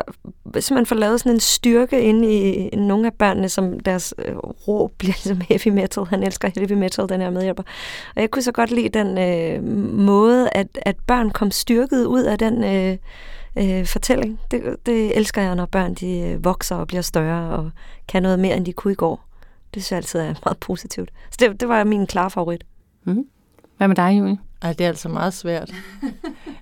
simpelthen 0.44 0.86
får 0.86 0.96
lavet 0.96 1.20
sådan 1.20 1.32
en 1.32 1.40
styrke 1.40 2.02
ind 2.02 2.24
i 2.24 2.68
nogle 2.76 3.06
af 3.06 3.12
børnene, 3.12 3.48
som 3.48 3.80
deres 3.80 4.14
øh, 4.18 4.36
råb 4.36 4.92
bliver 4.98 5.12
ligesom 5.24 5.40
heavy 5.48 5.74
metal. 5.74 6.04
Han 6.04 6.22
elsker 6.22 6.50
heavy 6.56 6.72
metal, 6.72 7.08
den 7.08 7.20
her 7.20 7.30
medhjælper. 7.30 7.62
Og 8.16 8.22
jeg 8.22 8.30
kunne 8.30 8.42
så 8.42 8.52
godt 8.52 8.70
lide 8.70 8.88
den 8.88 9.18
øh, 9.18 9.64
måde, 9.98 10.48
at, 10.52 10.78
at 10.82 10.96
børn 11.06 11.30
kom 11.30 11.50
styrket 11.50 12.04
ud 12.04 12.22
af 12.22 12.38
den 12.38 12.64
øh, 12.64 12.96
øh, 13.58 13.86
fortælling. 13.86 14.40
Det, 14.50 14.76
det 14.86 15.16
elsker 15.16 15.42
jeg, 15.42 15.54
når 15.54 15.66
børn 15.66 15.94
de 15.94 16.18
øh, 16.18 16.44
vokser 16.44 16.76
og 16.76 16.86
bliver 16.86 17.02
større 17.02 17.56
og 17.56 17.70
kan 18.08 18.22
noget 18.22 18.38
mere, 18.38 18.56
end 18.56 18.66
de 18.66 18.72
kunne 18.72 18.92
i 18.92 18.96
går. 18.96 19.28
Det 19.74 19.84
synes 19.84 19.90
jeg 19.90 19.96
altid 19.96 20.20
er 20.20 20.34
meget 20.44 20.58
positivt. 20.58 21.10
Så 21.30 21.36
det, 21.40 21.60
det 21.60 21.68
var 21.68 21.84
min 21.84 22.06
klare 22.06 22.30
favorit. 22.30 22.64
Mm. 23.04 23.26
Hvad 23.76 23.88
med 23.88 23.96
dig, 23.96 24.18
Julie? 24.18 24.38
Ej, 24.64 24.72
det 24.72 24.84
er 24.84 24.88
altså 24.88 25.08
meget 25.08 25.34
svært. 25.34 25.74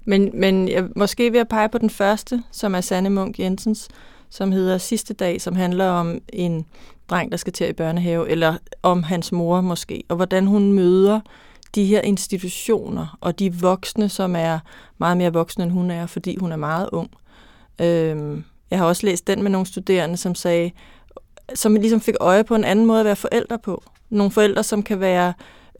men, 0.04 0.30
men 0.34 0.68
jeg 0.68 0.88
måske 0.96 1.30
vil 1.30 1.38
jeg 1.38 1.48
pege 1.48 1.68
på 1.68 1.78
den 1.78 1.90
første, 1.90 2.42
som 2.50 2.74
er 2.74 2.80
Sanne 2.80 3.10
Munk 3.10 3.38
Jensens, 3.38 3.88
som 4.30 4.52
hedder 4.52 4.78
Sidste 4.78 5.14
dag, 5.14 5.40
som 5.40 5.56
handler 5.56 5.86
om 5.86 6.18
en 6.32 6.66
dreng, 7.10 7.30
der 7.30 7.36
skal 7.36 7.52
til 7.52 7.68
i 7.68 7.72
børnehave, 7.72 8.30
eller 8.30 8.56
om 8.82 9.02
hans 9.02 9.32
mor 9.32 9.60
måske, 9.60 10.04
og 10.08 10.16
hvordan 10.16 10.46
hun 10.46 10.72
møder 10.72 11.20
de 11.74 11.84
her 11.84 12.00
institutioner 12.00 13.18
og 13.20 13.38
de 13.38 13.54
voksne, 13.54 14.08
som 14.08 14.36
er 14.36 14.58
meget 14.98 15.16
mere 15.16 15.32
voksne, 15.32 15.64
end 15.64 15.72
hun 15.72 15.90
er, 15.90 16.06
fordi 16.06 16.36
hun 16.36 16.52
er 16.52 16.56
meget 16.56 16.88
ung. 16.92 17.10
Øhm, 17.80 18.44
jeg 18.70 18.78
har 18.78 18.86
også 18.86 19.06
læst 19.06 19.26
den 19.26 19.42
med 19.42 19.50
nogle 19.50 19.66
studerende, 19.66 20.16
som 20.16 20.34
sagde, 20.34 20.70
som 21.54 21.74
ligesom 21.74 22.00
fik 22.00 22.14
øje 22.20 22.44
på 22.44 22.54
en 22.54 22.64
anden 22.64 22.86
måde 22.86 23.00
at 23.00 23.06
være 23.06 23.16
forældre 23.16 23.58
på. 23.58 23.82
Nogle 24.10 24.30
forældre, 24.30 24.62
som 24.62 24.82
kan 24.82 25.00
være 25.00 25.32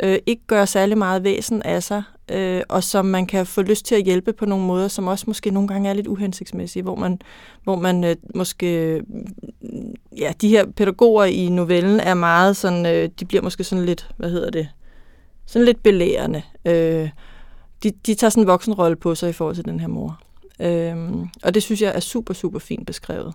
øh, 0.03 0.19
ikke 0.27 0.43
gøre 0.47 0.67
særlig 0.67 0.99
meget 0.99 1.25
væsen 1.25 1.63
af 1.63 1.83
sig, 1.83 2.03
øh, 2.31 2.63
og 2.69 2.85
som 2.85 3.07
man 3.07 3.27
kan 3.27 3.47
få 3.47 3.63
lyst 3.63 3.87
til 3.87 3.95
at 3.95 4.05
hjælpe 4.05 4.33
på 4.33 4.47
nogle 4.47 4.67
måder, 4.67 4.89
som 4.89 5.07
også 5.07 5.25
måske 5.27 5.51
nogle 5.51 5.69
gange 5.69 5.91
er 5.91 5.95
lidt 5.95 6.07
uhensigtsmæssige, 6.07 6.83
hvor 6.83 6.97
man, 6.97 7.19
hvor 7.65 7.77
man 7.77 8.05
øh, 8.05 8.17
måske, 8.35 9.03
mm, 9.61 9.95
ja, 10.19 10.33
de 10.41 10.49
her 10.49 10.67
pædagoger 10.67 11.25
i 11.25 11.49
novellen 11.49 12.01
er 12.01 12.15
meget 12.15 12.57
sådan, 12.57 12.87
øh, 12.87 13.09
de 13.21 13.25
bliver 13.25 13.43
måske 13.43 13.65
sådan 13.65 13.85
lidt, 13.85 14.11
hvad 14.17 14.31
hedder 14.31 14.51
det, 14.51 14.69
sådan 15.47 15.67
lidt 15.67 15.83
belærende. 15.83 16.43
Øh, 16.65 17.09
de, 17.83 17.91
de 18.07 18.15
tager 18.15 18.31
sådan 18.31 18.43
en 18.43 18.47
voksenrolle 18.47 18.97
på 18.97 19.15
sig 19.15 19.31
i 19.31 19.33
forhold 19.33 19.57
til 19.57 19.65
den 19.65 19.81
her 19.81 19.89
mor. 19.89 20.21
Øh, 20.61 21.27
og 21.43 21.55
det 21.55 21.63
synes 21.63 21.83
jeg 21.83 21.93
er 21.95 22.01
super, 22.01 22.35
super 22.35 22.59
fint 22.59 22.87
beskrevet. 22.87 23.35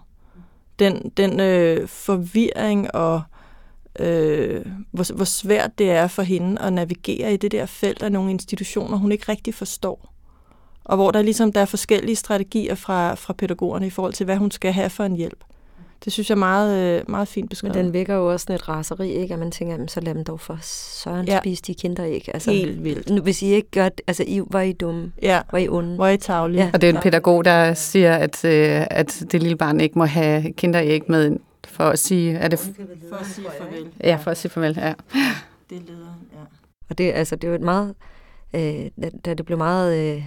Den, 0.79 1.11
den 1.17 1.39
øh, 1.39 1.87
forvirring 1.87 2.95
og 2.95 3.15
øh, 3.15 3.36
hvor, 4.91 5.13
hvor 5.13 5.25
svært 5.25 5.71
det 5.77 5.91
er 5.91 6.07
for 6.07 6.21
hende 6.21 6.61
at 6.61 6.73
navigere 6.73 7.33
i 7.33 7.37
det 7.37 7.51
der 7.51 7.65
felt 7.65 8.03
af 8.03 8.11
nogle 8.11 8.31
institutioner, 8.31 8.97
hun 8.97 9.11
ikke 9.11 9.25
rigtig 9.29 9.53
forstår. 9.53 10.13
Og 10.83 10.95
hvor 10.95 11.11
der 11.11 11.21
ligesom 11.21 11.51
der 11.51 11.61
er 11.61 11.65
forskellige 11.65 12.15
strategier 12.15 12.75
fra, 12.75 13.13
fra 13.13 13.33
pædagogerne 13.33 13.87
i 13.87 13.89
forhold 13.89 14.13
til, 14.13 14.23
hvad 14.23 14.37
hun 14.37 14.51
skal 14.51 14.73
have 14.73 14.89
for 14.89 15.03
en 15.03 15.15
hjælp. 15.15 15.43
Det 16.05 16.13
synes 16.13 16.29
jeg 16.29 16.35
er 16.35 16.39
meget, 16.39 16.99
øh, 16.99 17.09
meget 17.09 17.27
fint 17.27 17.49
beskrevet. 17.49 17.75
Men 17.75 17.85
den 17.85 17.93
vækker 17.93 18.15
jo 18.15 18.31
også 18.31 18.43
sådan 18.43 18.55
et 18.55 18.69
raseri, 18.69 19.11
ikke? 19.11 19.33
At 19.33 19.39
man 19.39 19.51
tænker, 19.51 19.73
jamen, 19.73 19.87
så 19.87 20.01
lad 20.01 20.15
dem 20.15 20.23
dog 20.23 20.39
for 20.39 20.57
søren 20.61 21.27
ja. 21.27 21.39
spise 21.39 21.63
de 21.67 21.73
kinder 21.73 22.03
ikke. 22.03 22.33
Altså, 22.33 22.51
Helt 22.51 22.83
vildt. 22.83 23.09
Nu, 23.09 23.21
hvis 23.21 23.41
I 23.41 23.45
ikke 23.45 23.71
gør 23.71 23.89
altså 24.07 24.23
I, 24.27 24.41
var 24.47 24.61
I 24.61 24.73
dumme, 24.73 25.11
ja. 25.21 25.41
var 25.51 25.59
I 25.59 25.67
onde. 25.69 25.97
Var 25.97 26.09
I 26.09 26.17
tavlige. 26.17 26.63
Ja. 26.63 26.69
Og 26.73 26.81
det 26.81 26.89
er 26.89 26.93
en 26.93 27.01
pædagog, 27.01 27.45
der 27.45 27.73
siger, 27.73 28.15
at, 28.15 28.45
øh, 28.45 28.85
at 28.89 29.23
det 29.31 29.41
lille 29.41 29.57
barn 29.57 29.79
ikke 29.79 29.99
må 29.99 30.05
have 30.05 30.53
kinderæg 30.53 31.01
med 31.07 31.37
for 31.67 31.83
at 31.83 31.99
sige, 31.99 32.37
er 32.37 32.47
det... 32.47 32.59
For 32.59 33.15
at 33.15 33.25
sige 33.25 33.47
farvel. 33.57 33.91
Ja, 34.03 34.15
for 34.15 34.31
at 34.31 34.37
sige 34.37 34.51
farvel, 34.51 34.75
ja. 34.77 34.93
Det 35.69 35.77
er 35.77 35.81
lederen, 35.81 36.27
ja. 36.33 36.39
Og 36.89 36.97
det, 36.97 37.11
altså, 37.11 37.35
det 37.35 37.43
er 37.43 37.47
jo 37.47 37.55
et 37.55 37.61
meget, 37.61 37.95
øh, 38.53 38.85
da, 39.03 39.09
da 39.25 39.33
det 39.33 39.45
blev 39.45 39.57
meget 39.57 40.15
øh, 40.15 40.23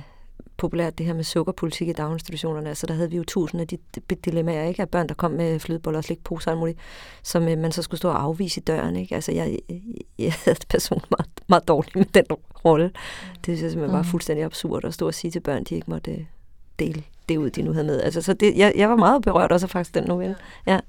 populært 0.57 0.99
det 0.99 1.07
her 1.07 1.15
med 1.15 1.25
sukkerpolitik 1.25 1.89
i 1.89 1.93
daginstitutionerne. 1.93 2.69
Altså 2.69 2.87
der 2.87 2.95
havde 2.95 3.11
vi 3.11 3.17
jo 3.17 3.25
tusind 3.25 3.61
af 3.61 3.69
de 3.69 3.79
dilemmaer, 4.25 4.65
ikke? 4.65 4.83
Af 4.83 4.89
børn, 4.89 5.09
der 5.09 5.15
kom 5.15 5.31
med 5.31 5.59
flødeboller 5.59 5.99
og 5.99 6.05
slikposer 6.05 6.51
og 6.51 6.59
muligt, 6.59 6.79
som 7.23 7.49
øh, 7.49 7.59
man 7.59 7.73
så 7.73 7.83
skulle 7.83 7.99
stå 7.99 8.09
og 8.09 8.23
afvise 8.23 8.61
i 8.61 8.65
døren, 8.65 8.97
ikke? 8.97 9.15
Altså 9.15 9.33
jeg, 9.33 9.59
jeg 10.19 10.33
havde 10.45 10.59
personligt 10.69 11.11
meget, 11.11 11.29
meget 11.49 11.69
dårligt 11.69 11.97
med 11.97 12.05
den 12.05 12.25
rolle. 12.65 12.85
Det 13.35 13.45
synes 13.45 13.63
jeg 13.63 13.71
simpelthen 13.71 13.97
var 13.97 14.03
mm. 14.03 14.09
fuldstændig 14.09 14.45
absurd 14.45 14.85
at 14.85 14.95
stå 14.95 15.07
og 15.07 15.15
sige 15.15 15.31
til 15.31 15.41
børn, 15.41 15.65
de 15.65 15.75
ikke 15.75 15.91
måtte 15.91 16.11
øh, 16.11 16.25
dele 16.79 17.03
det 17.29 17.37
ud, 17.37 17.51
de 17.51 17.63
nu 17.63 17.73
havde 17.73 17.87
med. 17.87 18.01
Altså, 18.01 18.23
så 18.23 18.33
det, 18.33 18.57
jeg, 18.57 18.73
jeg 18.77 18.91
var 18.91 18.97
meget 18.97 19.23
berørt 19.23 19.53
også 19.53 19.67
faktisk 19.67 19.95
den 19.95 20.05
novelle. 20.05 20.37
Ja. 20.67 20.81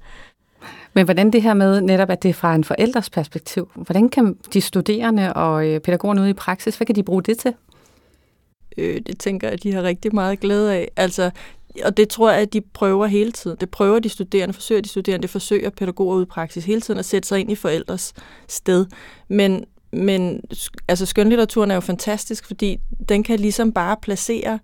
Men 0.94 1.04
hvordan 1.04 1.30
det 1.30 1.42
her 1.42 1.54
med 1.54 1.80
netop, 1.80 2.10
at 2.10 2.22
det 2.22 2.28
er 2.28 2.32
fra 2.34 2.54
en 2.54 2.64
forældres 2.64 3.10
perspektiv, 3.10 3.70
hvordan 3.74 4.08
kan 4.08 4.36
de 4.52 4.60
studerende 4.60 5.32
og 5.32 5.68
øh, 5.68 5.80
pædagogerne 5.80 6.20
ude 6.20 6.30
i 6.30 6.34
praksis, 6.34 6.76
hvad 6.76 6.86
kan 6.86 6.96
de 6.96 7.02
bruge 7.02 7.22
det 7.22 7.38
til? 7.38 7.54
Øh, 8.78 9.00
det 9.06 9.18
tænker 9.18 9.46
jeg, 9.46 9.52
at 9.52 9.62
de 9.62 9.72
har 9.72 9.82
rigtig 9.82 10.14
meget 10.14 10.40
glæde 10.40 10.74
af. 10.74 10.88
Altså, 10.96 11.30
og 11.84 11.96
det 11.96 12.08
tror 12.08 12.30
jeg, 12.30 12.40
at 12.40 12.52
de 12.52 12.60
prøver 12.60 13.06
hele 13.06 13.32
tiden. 13.32 13.56
Det 13.60 13.70
prøver 13.70 13.98
de 13.98 14.08
studerende, 14.08 14.54
forsøger 14.54 14.80
de 14.80 14.88
studerende, 14.88 15.22
det 15.22 15.30
forsøger 15.30 15.70
pædagoger 15.70 16.16
ude 16.16 16.22
i 16.22 16.26
praksis 16.26 16.64
hele 16.64 16.80
tiden 16.80 16.98
at 16.98 17.04
sætte 17.04 17.28
sig 17.28 17.40
ind 17.40 17.50
i 17.50 17.54
forældres 17.54 18.14
sted. 18.48 18.86
Men, 19.28 19.64
men 19.92 20.40
altså, 20.88 21.06
skønlitteraturen 21.06 21.70
er 21.70 21.74
jo 21.74 21.80
fantastisk, 21.80 22.46
fordi 22.46 22.80
den 23.08 23.22
kan 23.22 23.40
ligesom 23.40 23.72
bare 23.72 23.96
placere 24.02 24.58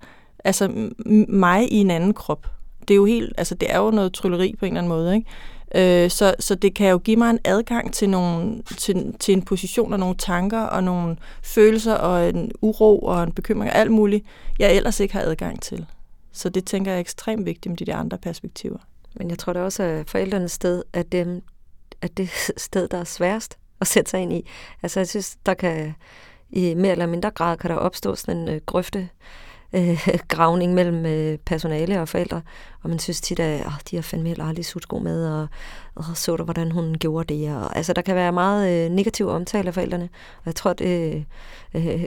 altså, 0.45 0.91
mig 1.29 1.73
i 1.73 1.77
en 1.77 1.91
anden 1.91 2.15
krop. 2.15 2.47
Det 2.89 2.95
er 2.95 2.97
jo 2.97 3.05
helt, 3.05 3.33
altså 3.39 3.55
det 3.55 3.75
er 3.75 3.79
jo 3.79 3.91
noget 3.91 4.13
trylleri 4.13 4.55
på 4.59 4.67
en 4.67 4.73
eller 4.73 4.81
anden 4.81 4.89
måde, 4.89 5.15
ikke? 5.15 5.31
Øh, 5.75 6.11
så, 6.11 6.35
så 6.41 6.55
det 6.55 6.75
kan 6.75 6.91
jo 6.91 6.99
give 6.99 7.17
mig 7.17 7.31
en 7.31 7.39
adgang 7.45 7.93
til, 7.93 8.11
nogle, 8.11 8.63
til, 8.63 9.15
til 9.21 9.35
en 9.35 9.43
position 9.43 9.93
og 9.93 9.99
nogle 9.99 10.17
tanker 10.17 10.61
og 10.61 10.85
nogle 10.85 11.17
følelser 11.43 11.95
og 11.95 12.29
en 12.29 12.53
uro 12.63 12.99
og 12.99 13.23
en 13.23 13.33
bekymring 13.33 13.73
og 13.73 13.79
alt 13.79 13.91
muligt, 13.91 14.25
jeg 14.59 14.77
ellers 14.77 15.01
ikke 15.01 15.15
har 15.15 15.21
adgang 15.21 15.63
til. 15.63 15.87
Så 16.33 16.49
det 16.49 16.65
tænker 16.65 16.91
jeg 16.91 16.97
er 16.97 17.01
ekstremt 17.01 17.47
vigtigt 17.47 17.71
med 17.71 17.77
de 17.77 17.85
der 17.85 17.97
andre 17.97 18.19
perspektiver. 18.19 18.79
Men 19.15 19.31
jeg 19.31 19.39
tror 19.39 19.53
da 19.53 19.61
også, 19.61 19.83
at 19.83 20.11
forældrenes 20.11 20.53
sted 20.53 20.83
er 20.93 21.03
dem, 21.03 21.43
at 22.03 22.17
det 22.17 22.31
sted, 22.57 22.89
der 22.89 22.99
er 22.99 23.05
sværest 23.05 23.59
at 23.81 23.87
sætte 23.87 24.11
sig 24.11 24.21
ind 24.21 24.33
i. 24.33 24.49
Altså 24.83 25.01
jeg 25.01 25.09
synes, 25.09 25.37
der 25.47 25.55
kan 25.55 25.95
i 26.51 26.75
mere 26.75 26.93
eller 26.93 27.07
mindre 27.07 27.31
grad 27.31 27.57
kan 27.57 27.71
der 27.71 27.77
opstå 27.77 28.15
sådan 28.15 28.37
en 28.37 28.49
øh, 28.49 28.61
grøfte 28.67 29.09
øh, 29.73 30.09
gravning 30.29 30.75
mellem 30.75 31.07
øh, 31.07 31.39
personale 31.39 32.01
og 32.01 32.09
forældre, 32.09 32.43
og 32.83 32.91
man 32.91 32.99
synes 32.99 33.21
tit, 33.21 33.41
at 33.41 33.67
oh, 33.67 33.73
de 33.91 33.97
har 33.97 34.03
fandme 34.03 34.35
aldrig 34.43 34.65
sutsko 34.65 34.99
med, 34.99 35.29
og 35.29 35.49
oh, 35.97 36.15
så 36.15 36.37
du, 36.37 36.45
hvordan 36.45 36.71
hun 36.71 36.95
gjorde 36.95 37.35
det. 37.35 37.57
Og, 37.57 37.77
altså, 37.77 37.93
der 37.93 38.03
kan 38.03 38.15
være 38.15 38.33
meget 38.33 38.85
øh, 38.85 38.91
negativ 38.91 39.29
omtale 39.29 39.69
af 39.69 39.75
forældrene, 39.75 40.09
og 40.39 40.47
jeg 40.47 40.55
tror, 40.55 40.71
at 40.71 40.81
øh, 40.81 41.23
øh, 41.75 42.05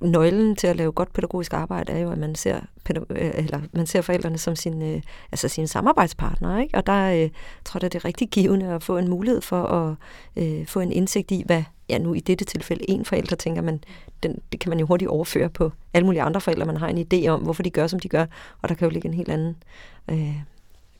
nøglen 0.00 0.56
til 0.56 0.66
at 0.66 0.76
lave 0.76 0.92
godt 0.92 1.12
pædagogisk 1.12 1.52
arbejde 1.52 1.92
er 1.92 1.98
jo, 1.98 2.10
at 2.10 2.18
man 2.18 2.34
ser, 2.34 2.60
øh, 2.90 3.30
eller 3.34 3.60
man 3.72 3.86
ser 3.86 4.00
forældrene 4.00 4.38
som 4.38 4.56
sin, 4.56 4.82
øh, 4.82 5.02
altså 5.32 5.48
sine 5.48 5.66
samarbejdspartnere, 5.66 6.62
ikke? 6.62 6.74
og 6.74 6.86
der 6.86 7.24
øh, 7.24 7.30
tror 7.64 7.78
jeg, 7.82 7.92
det 7.92 7.98
er 7.98 8.04
rigtig 8.04 8.28
givende 8.28 8.66
at 8.66 8.82
få 8.82 8.98
en 8.98 9.08
mulighed 9.08 9.40
for 9.40 9.62
at 9.62 9.96
øh, 10.36 10.66
få 10.66 10.80
en 10.80 10.92
indsigt 10.92 11.30
i, 11.30 11.42
hvad 11.46 11.62
ja, 11.88 11.98
nu 11.98 12.14
i 12.14 12.20
dette 12.20 12.44
tilfælde 12.44 12.90
en 12.90 13.04
forælder, 13.04 13.36
tænker 13.36 13.62
man, 13.62 13.84
den, 14.22 14.38
det 14.52 14.60
kan 14.60 14.70
man 14.70 14.80
jo 14.80 14.86
hurtigt 14.86 15.08
overføre 15.08 15.48
på 15.48 15.72
alle 15.94 16.06
mulige 16.06 16.22
andre 16.22 16.40
forældre. 16.40 16.66
Man 16.66 16.76
har 16.76 16.88
en 16.88 17.06
idé 17.12 17.28
om, 17.28 17.40
hvorfor 17.40 17.62
de 17.62 17.70
gør, 17.70 17.86
som 17.86 18.00
de 18.00 18.08
gør, 18.08 18.26
og 18.62 18.68
der 18.68 18.74
kan 18.74 18.88
jo 18.88 18.92
ligge 18.92 19.08
en 19.08 19.14
helt 19.14 19.28
anden 19.28 19.56
øh, 20.10 20.16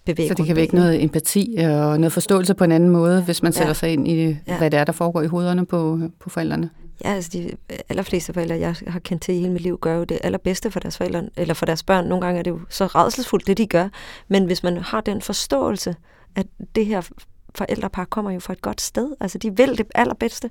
bevæggrund. 0.04 0.28
Så 0.28 0.34
det 0.34 0.46
kan 0.46 0.56
vække 0.56 0.74
noget 0.74 1.02
empati 1.02 1.56
og 1.58 2.00
noget 2.00 2.12
forståelse 2.12 2.54
på 2.54 2.64
en 2.64 2.72
anden 2.72 2.90
måde, 2.90 3.22
hvis 3.22 3.42
man 3.42 3.52
sætter 3.52 3.68
ja. 3.68 3.74
sig 3.74 3.92
ind 3.92 4.08
i, 4.08 4.36
ja. 4.46 4.58
hvad 4.58 4.70
det 4.70 4.80
er, 4.80 4.84
der 4.84 4.92
foregår 4.92 5.22
i 5.22 5.26
hovederne 5.26 5.66
på, 5.66 6.00
på 6.20 6.30
forældrene? 6.30 6.70
Ja, 7.04 7.14
altså 7.14 7.30
de 7.32 7.50
allerfleste 7.88 8.32
forældre, 8.32 8.58
jeg 8.58 8.74
har 8.86 8.98
kendt 8.98 9.22
til 9.22 9.34
i 9.34 9.38
hele 9.38 9.52
mit 9.52 9.62
liv, 9.62 9.78
gør 9.78 9.96
jo 9.96 10.04
det 10.04 10.18
allerbedste 10.24 10.70
for 10.70 10.80
deres 10.80 10.96
forældre, 10.96 11.28
eller 11.36 11.54
for 11.54 11.66
deres 11.66 11.82
børn. 11.82 12.06
Nogle 12.06 12.26
gange 12.26 12.38
er 12.38 12.42
det 12.42 12.50
jo 12.50 12.60
så 12.68 12.86
redselsfuldt, 12.86 13.46
det 13.46 13.58
de 13.58 13.66
gør. 13.66 13.88
Men 14.28 14.44
hvis 14.44 14.62
man 14.62 14.76
har 14.76 15.00
den 15.00 15.22
forståelse, 15.22 15.96
at 16.36 16.46
det 16.74 16.86
her 16.86 17.08
forældrepar 17.54 18.04
kommer 18.04 18.30
jo 18.30 18.40
fra 18.40 18.52
et 18.52 18.62
godt 18.62 18.80
sted. 18.80 19.12
Altså, 19.20 19.38
de 19.38 19.56
vil 19.56 19.78
det 19.78 19.86
allerbedste. 19.94 20.50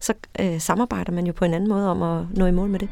Så 0.00 0.14
øh, 0.40 0.60
samarbejder 0.60 1.12
man 1.12 1.26
jo 1.26 1.32
på 1.32 1.44
en 1.44 1.54
anden 1.54 1.68
måde 1.68 1.90
om 1.90 2.02
at 2.02 2.26
nå 2.30 2.46
i 2.46 2.50
mål 2.50 2.68
med 2.68 2.78
det. 2.78 2.88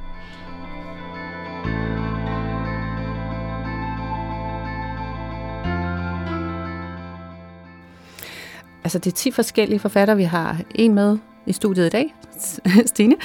Altså, 8.84 8.98
det 8.98 9.12
er 9.12 9.16
10 9.16 9.30
forskellige 9.30 9.78
forfattere, 9.78 10.16
vi 10.16 10.22
har 10.22 10.60
en 10.74 10.94
med 10.94 11.18
i 11.46 11.52
studiet 11.52 11.86
i 11.86 11.88
dag, 11.88 12.14
Stine. 12.86 13.16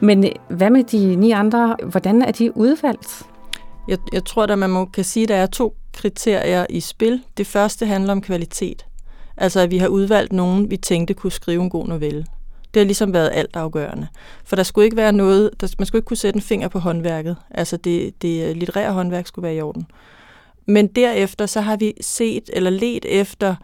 Men 0.00 0.24
øh, 0.24 0.30
hvad 0.48 0.70
med 0.70 0.84
de 0.84 1.16
ni 1.16 1.30
andre? 1.30 1.76
Hvordan 1.82 2.22
er 2.22 2.32
de 2.32 2.56
udvalgt? 2.56 3.22
Jeg, 3.88 3.98
jeg 4.12 4.24
tror, 4.24 4.44
at 4.44 4.58
man 4.58 4.70
må, 4.70 4.84
kan 4.84 5.04
sige, 5.04 5.22
at 5.22 5.28
der 5.28 5.34
er 5.34 5.46
to 5.46 5.76
kriterier 5.92 6.66
i 6.70 6.80
spil. 6.80 7.22
Det 7.36 7.46
første 7.46 7.86
handler 7.86 8.12
om 8.12 8.20
kvalitet. 8.20 8.86
Altså 9.36 9.60
at 9.60 9.70
vi 9.70 9.78
har 9.78 9.88
udvalgt 9.88 10.32
nogen, 10.32 10.70
vi 10.70 10.76
tænkte 10.76 11.14
kunne 11.14 11.32
skrive 11.32 11.62
en 11.62 11.70
god 11.70 11.86
novelle. 11.86 12.26
Det 12.74 12.80
har 12.80 12.84
ligesom 12.84 13.12
været 13.12 13.30
alt 13.32 13.56
afgørende. 13.56 14.08
For 14.44 14.56
der 14.56 14.62
skulle 14.62 14.84
ikke 14.84 14.96
være 14.96 15.12
noget, 15.12 15.50
der, 15.60 15.74
man 15.78 15.86
skulle 15.86 15.98
ikke 15.98 16.06
kunne 16.06 16.16
sætte 16.16 16.36
en 16.36 16.42
finger 16.42 16.68
på 16.68 16.78
håndværket. 16.78 17.36
Altså 17.50 17.76
det, 17.76 18.22
det 18.22 18.48
øh, 18.48 18.56
litterære 18.56 18.92
håndværk 18.92 19.26
skulle 19.26 19.42
være 19.42 19.56
i 19.56 19.60
orden. 19.60 19.86
Men 20.66 20.86
derefter 20.86 21.46
så 21.46 21.60
har 21.60 21.76
vi 21.76 21.94
set 22.00 22.50
eller 22.52 22.70
let 22.70 23.04
efter 23.04 23.54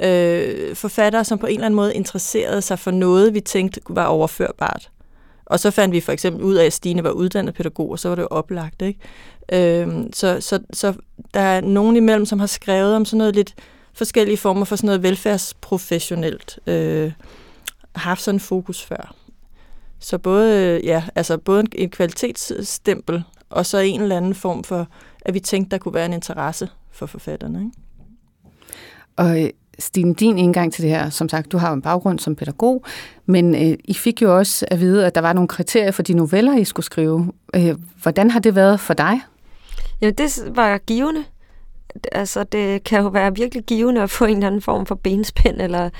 øh, 0.00 0.76
forfattere, 0.76 1.24
som 1.24 1.38
på 1.38 1.46
en 1.46 1.54
eller 1.54 1.66
anden 1.66 1.76
måde 1.76 1.94
interesserede 1.94 2.62
sig 2.62 2.78
for 2.78 2.90
noget, 2.90 3.34
vi 3.34 3.40
tænkte 3.40 3.80
var 3.88 4.04
overførbart. 4.06 4.90
Og 5.46 5.60
så 5.60 5.70
fandt 5.70 5.92
vi 5.92 6.00
for 6.00 6.12
eksempel 6.12 6.42
ud 6.42 6.54
af, 6.54 6.66
at 6.66 6.72
Stine 6.72 7.04
var 7.04 7.10
uddannet 7.10 7.54
pædagog, 7.54 7.90
og 7.90 7.98
så 7.98 8.08
var 8.08 8.14
det 8.14 8.22
jo 8.22 8.28
oplagt. 8.30 8.82
Ikke? 8.82 9.80
Øh, 9.82 10.04
så, 10.12 10.40
så, 10.40 10.60
så 10.72 10.94
der 11.34 11.40
er 11.40 11.60
nogen 11.60 11.96
imellem, 11.96 12.26
som 12.26 12.40
har 12.40 12.46
skrevet 12.46 12.96
om 12.96 13.04
sådan 13.04 13.18
noget 13.18 13.34
lidt 13.34 13.54
forskellige 13.92 14.36
former 14.36 14.64
for 14.64 14.76
sådan 14.76 14.86
noget 14.86 15.02
velfærdsprofessionelt 15.02 16.58
øh, 16.66 17.12
haft 17.94 18.22
sådan 18.22 18.36
en 18.36 18.40
fokus 18.40 18.82
før. 18.82 19.14
Så 19.98 20.18
både, 20.18 20.62
øh, 20.62 20.86
ja, 20.86 21.04
altså 21.14 21.38
både 21.38 21.60
en, 21.60 21.68
en 21.74 21.90
kvalitetsstempel, 21.90 23.22
og 23.50 23.66
så 23.66 23.78
en 23.78 24.00
eller 24.00 24.16
anden 24.16 24.34
form 24.34 24.64
for, 24.64 24.88
at 25.20 25.34
vi 25.34 25.40
tænkte, 25.40 25.70
der 25.70 25.78
kunne 25.78 25.94
være 25.94 26.06
en 26.06 26.12
interesse 26.12 26.68
for 26.92 27.06
forfatterne. 27.06 27.58
Ikke? 27.58 27.70
Og 29.16 29.42
øh, 29.42 29.50
Stine, 29.78 30.14
din 30.14 30.38
indgang 30.38 30.72
til 30.72 30.82
det 30.82 30.90
her, 30.90 31.10
som 31.10 31.28
sagt, 31.28 31.52
du 31.52 31.58
har 31.58 31.68
jo 31.68 31.74
en 31.74 31.82
baggrund 31.82 32.18
som 32.18 32.36
pædagog, 32.36 32.84
men 33.26 33.54
øh, 33.54 33.78
I 33.84 33.94
fik 33.94 34.22
jo 34.22 34.38
også 34.38 34.66
at 34.70 34.80
vide, 34.80 35.06
at 35.06 35.14
der 35.14 35.20
var 35.20 35.32
nogle 35.32 35.48
kriterier 35.48 35.90
for 35.90 36.02
de 36.02 36.14
noveller, 36.14 36.56
I 36.56 36.64
skulle 36.64 36.86
skrive. 36.86 37.32
Øh, 37.56 37.74
hvordan 38.02 38.30
har 38.30 38.40
det 38.40 38.54
været 38.54 38.80
for 38.80 38.94
dig? 38.94 39.20
Ja, 40.00 40.10
det 40.10 40.42
var 40.54 40.78
givende 40.78 41.24
altså, 42.12 42.44
det 42.44 42.84
kan 42.84 43.02
jo 43.02 43.08
være 43.08 43.34
virkelig 43.34 43.64
givende 43.64 44.02
at 44.02 44.10
få 44.10 44.24
en 44.24 44.36
eller 44.36 44.46
anden 44.46 44.60
form 44.60 44.86
for 44.86 44.94
benspænd, 44.94 45.60
eller 45.60 45.90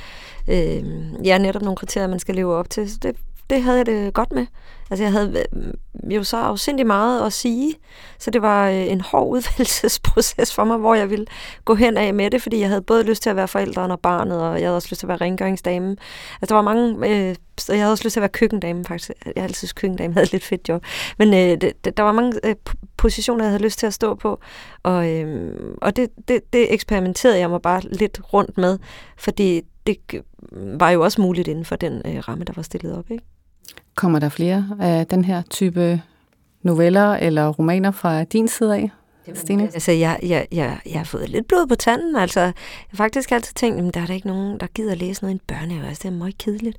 øh, 0.48 0.84
ja, 1.24 1.38
netop 1.38 1.62
nogle 1.62 1.76
kriterier, 1.76 2.08
man 2.08 2.18
skal 2.18 2.34
leve 2.34 2.54
op 2.54 2.70
til. 2.70 2.90
Så 2.90 2.98
det, 3.02 3.16
det 3.50 3.62
havde 3.62 3.76
jeg 3.76 3.86
det 3.86 4.14
godt 4.14 4.32
med. 4.32 4.46
Altså, 4.90 5.04
jeg 5.04 5.12
havde 5.12 5.44
mm, 5.52 6.10
jo 6.10 6.24
så 6.24 6.36
afsindig 6.36 6.86
meget 6.86 7.26
at 7.26 7.32
sige, 7.32 7.74
så 8.18 8.30
det 8.30 8.42
var 8.42 8.68
øh, 8.68 8.92
en 8.92 9.00
hård 9.00 9.28
udvalgelsesproces 9.36 10.54
for 10.54 10.64
mig, 10.64 10.76
hvor 10.76 10.94
jeg 10.94 11.10
ville 11.10 11.26
gå 11.64 11.74
hen 11.74 11.96
af 11.96 12.14
med 12.14 12.30
det, 12.30 12.42
fordi 12.42 12.60
jeg 12.60 12.68
havde 12.68 12.82
både 12.82 13.02
lyst 13.02 13.22
til 13.22 13.30
at 13.30 13.36
være 13.36 13.48
forældre 13.48 13.82
og 13.82 14.00
barnet, 14.00 14.40
og 14.40 14.60
jeg 14.60 14.66
havde 14.68 14.76
også 14.76 14.88
lyst 14.90 14.98
til 14.98 15.06
at 15.06 15.08
være 15.08 15.18
rengøringsdame. 15.18 15.96
Altså, 16.40 16.46
der 16.48 16.54
var 16.54 16.62
mange... 16.62 17.08
Øh, 17.08 17.36
jeg 17.68 17.78
havde 17.78 17.92
også 17.92 18.04
lyst 18.04 18.12
til 18.12 18.20
at 18.20 18.22
være 18.22 18.28
køkkendame, 18.28 18.84
faktisk. 18.84 19.10
Jeg 19.36 19.44
altid 19.44 19.54
synes, 19.54 19.72
køkkendame 19.72 20.12
havde 20.12 20.24
et 20.24 20.32
lidt 20.32 20.44
fedt 20.44 20.68
job. 20.68 20.84
Men 21.18 21.34
øh, 21.34 21.60
det, 21.60 21.96
der 21.96 22.02
var 22.02 22.12
mange 22.12 22.40
øh, 22.44 22.54
positioner, 22.96 23.44
jeg 23.44 23.50
havde 23.50 23.62
lyst 23.62 23.78
til 23.78 23.86
at 23.86 23.94
stå 23.94 24.14
på, 24.14 24.40
og, 24.82 25.10
øh, 25.10 25.54
og 25.82 25.96
det, 25.96 26.10
det, 26.28 26.52
det 26.52 26.72
eksperimenterede 26.74 27.38
jeg 27.38 27.50
mig 27.50 27.62
bare 27.62 27.80
lidt 27.80 28.20
rundt 28.32 28.58
med, 28.58 28.78
fordi 29.16 29.62
det 29.86 29.96
øh, 30.12 30.80
var 30.80 30.90
jo 30.90 31.02
også 31.02 31.20
muligt 31.20 31.48
inden 31.48 31.64
for 31.64 31.76
den 31.76 32.02
øh, 32.06 32.28
ramme, 32.28 32.44
der 32.44 32.52
var 32.56 32.62
stillet 32.62 32.98
op, 32.98 33.10
ikke? 33.10 33.24
Kommer 33.94 34.18
der 34.18 34.28
flere 34.28 34.68
af 34.80 35.06
den 35.06 35.24
her 35.24 35.42
type 35.50 36.02
noveller 36.62 37.12
eller 37.16 37.48
romaner 37.48 37.90
fra 37.90 38.24
din 38.24 38.48
side 38.48 38.74
af? 38.76 38.90
Stine? 39.34 39.62
Altså, 39.62 39.92
jeg, 39.92 40.18
jeg, 40.22 40.46
jeg, 40.52 40.78
jeg 40.86 40.98
har 40.98 41.04
fået 41.04 41.28
lidt 41.28 41.48
blod 41.48 41.66
på 41.66 41.74
tanden. 41.74 42.16
Altså, 42.16 42.40
jeg 42.40 42.52
har 42.90 42.96
faktisk 42.96 43.32
altid 43.32 43.54
tænkt, 43.54 43.88
at 43.88 43.94
der 43.94 44.00
er 44.00 44.06
der 44.06 44.14
ikke 44.14 44.26
nogen, 44.26 44.60
der 44.60 44.66
gider 44.66 44.92
at 44.92 44.98
læse 44.98 45.22
noget 45.22 45.34
i 45.34 45.34
en 45.34 45.40
børnehave. 45.46 45.86
Altså, 45.86 46.02
det 46.02 46.14
er 46.14 46.18
meget 46.18 46.38
kedeligt. 46.38 46.78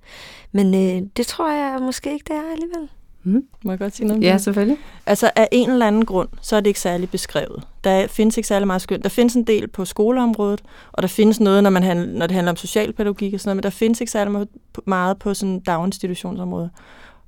Men 0.51 0.73
øh, 0.75 1.09
det 1.17 1.27
tror 1.27 1.51
jeg 1.51 1.81
måske 1.81 2.13
ikke, 2.13 2.23
det 2.27 2.35
er 2.35 2.51
alligevel. 2.51 2.89
Mm. 3.25 3.43
Må 3.63 3.71
jeg 3.71 3.79
godt 3.79 3.95
sige 3.95 4.07
noget? 4.07 4.23
Ja, 4.23 4.37
selvfølgelig. 4.37 4.77
Altså 5.05 5.31
af 5.35 5.47
en 5.51 5.69
eller 5.69 5.87
anden 5.87 6.05
grund, 6.05 6.29
så 6.41 6.55
er 6.55 6.59
det 6.59 6.67
ikke 6.67 6.79
særlig 6.79 7.09
beskrevet. 7.09 7.63
Der 7.83 8.07
findes 8.07 8.37
ikke 8.37 8.47
særlig 8.47 8.67
meget 8.67 8.81
skønt. 8.81 9.03
Der 9.03 9.09
findes 9.09 9.35
en 9.35 9.43
del 9.43 9.67
på 9.67 9.85
skoleområdet, 9.85 10.61
og 10.91 11.01
der 11.01 11.07
findes 11.07 11.39
noget, 11.39 11.63
når, 11.63 11.69
man 11.69 11.83
handler, 11.83 12.05
når 12.05 12.27
det 12.27 12.35
handler 12.35 12.51
om 12.51 12.55
socialpædagogik 12.55 13.33
og 13.33 13.39
sådan 13.39 13.49
noget, 13.49 13.55
men 13.55 13.63
der 13.63 13.69
findes 13.69 14.01
ikke 14.01 14.11
særlig 14.11 14.47
meget 14.85 15.17
på 15.17 15.33
sådan 15.33 15.59
daginstitutionsområdet. 15.59 16.69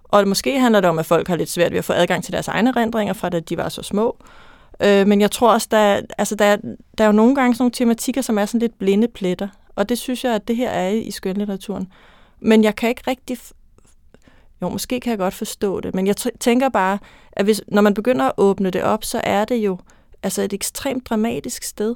Og 0.03 0.27
måske 0.27 0.59
handler 0.59 0.81
det 0.81 0.89
om, 0.89 0.99
at 0.99 1.05
folk 1.05 1.27
har 1.27 1.35
lidt 1.35 1.49
svært 1.49 1.71
ved 1.71 1.79
at 1.79 1.85
få 1.85 1.93
adgang 1.93 2.23
til 2.23 2.33
deres 2.33 2.47
egne 2.47 2.71
rendringer 2.71 3.13
fra 3.13 3.29
da 3.29 3.39
de 3.39 3.57
var 3.57 3.69
så 3.69 3.81
små. 3.81 4.17
Øh, 4.83 5.07
men 5.07 5.21
jeg 5.21 5.31
tror 5.31 5.53
også, 5.53 5.67
der, 5.71 6.01
altså 6.17 6.35
der, 6.35 6.57
der 6.97 7.03
er 7.03 7.07
jo 7.07 7.11
nogle 7.11 7.35
gange 7.35 7.55
sådan 7.55 7.63
nogle 7.63 7.71
tematikker, 7.71 8.21
som 8.21 8.37
er 8.37 8.45
sådan 8.45 8.59
lidt 8.59 8.79
blinde 8.79 9.07
pletter. 9.07 9.47
Og 9.75 9.89
det 9.89 9.97
synes 9.97 10.23
jeg, 10.23 10.35
at 10.35 10.47
det 10.47 10.55
her 10.55 10.69
er 10.69 10.89
i 10.89 11.11
skønlitteraturen. 11.11 11.87
Men 12.39 12.63
jeg 12.63 12.75
kan 12.75 12.89
ikke 12.89 13.01
rigtig 13.07 13.37
jo, 14.61 14.69
måske 14.69 14.99
kan 14.99 15.09
jeg 15.09 15.17
godt 15.17 15.33
forstå 15.33 15.79
det. 15.79 15.95
Men 15.95 16.07
jeg 16.07 16.15
tænker 16.39 16.69
bare, 16.69 16.99
at 17.31 17.45
hvis, 17.45 17.61
når 17.67 17.81
man 17.81 17.93
begynder 17.93 18.25
at 18.25 18.31
åbne 18.37 18.69
det 18.69 18.83
op, 18.83 19.03
så 19.03 19.21
er 19.23 19.45
det 19.45 19.55
jo 19.55 19.77
altså 20.23 20.41
et 20.41 20.53
ekstremt 20.53 21.09
dramatisk 21.09 21.63
sted. 21.63 21.95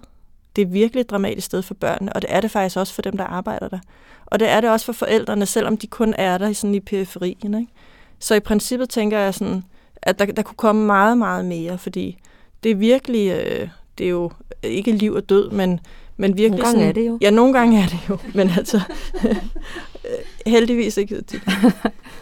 Det 0.56 0.62
er 0.62 0.66
virkelig 0.66 1.02
et 1.02 1.10
dramatisk 1.10 1.46
sted 1.46 1.62
for 1.62 1.74
børnene, 1.74 2.14
og 2.14 2.22
det 2.22 2.34
er 2.34 2.42
det 2.42 2.52
faktisk 2.52 2.78
også 2.78 2.94
for 2.94 3.02
dem, 3.02 3.18
der 3.18 3.24
arbejder 3.24 3.68
der. 3.68 3.80
Og 4.26 4.40
det 4.40 4.50
er 4.50 4.62
det 4.62 4.70
også 4.70 4.86
for 4.86 4.94
forældrene, 4.94 5.46
selvom 5.46 5.78
de 5.78 5.88
kun 5.88 6.14
er 6.18 6.38
der 6.38 6.54
sådan 6.54 6.76
i 6.76 6.80
periferien. 6.80 7.54
Ikke? 7.54 7.72
Så 8.20 8.36
i 8.36 8.40
princippet 8.40 8.90
tænker 8.90 9.20
jeg 9.20 9.34
sådan, 9.34 9.64
at 10.02 10.20
der, 10.20 10.26
der 10.26 10.42
kunne 10.42 10.56
komme 10.56 10.86
meget, 10.86 11.18
meget 11.18 11.46
mere, 11.46 11.78
fordi 11.78 12.18
det 12.64 12.72
er 12.72 12.76
virkelig, 12.76 13.32
øh, 13.32 13.70
det 13.98 14.06
er 14.06 14.10
jo 14.10 14.32
ikke 14.64 14.92
liv 14.92 15.14
og 15.14 15.30
død, 15.30 15.52
men, 15.52 15.80
men 16.18 16.38
virkelig 16.38 16.50
nogle 16.50 16.64
gange 16.64 16.80
sådan, 16.80 16.90
er 16.90 16.94
det 16.94 17.08
jo. 17.08 17.18
Ja, 17.22 17.30
nogle 17.30 17.54
gange 17.54 17.84
er 17.84 17.88
det 17.88 18.00
jo, 18.10 18.18
men 18.34 18.50
altså 18.50 18.82
heldigvis 20.46 20.98
ikke 20.98 21.22
tit. 21.22 21.42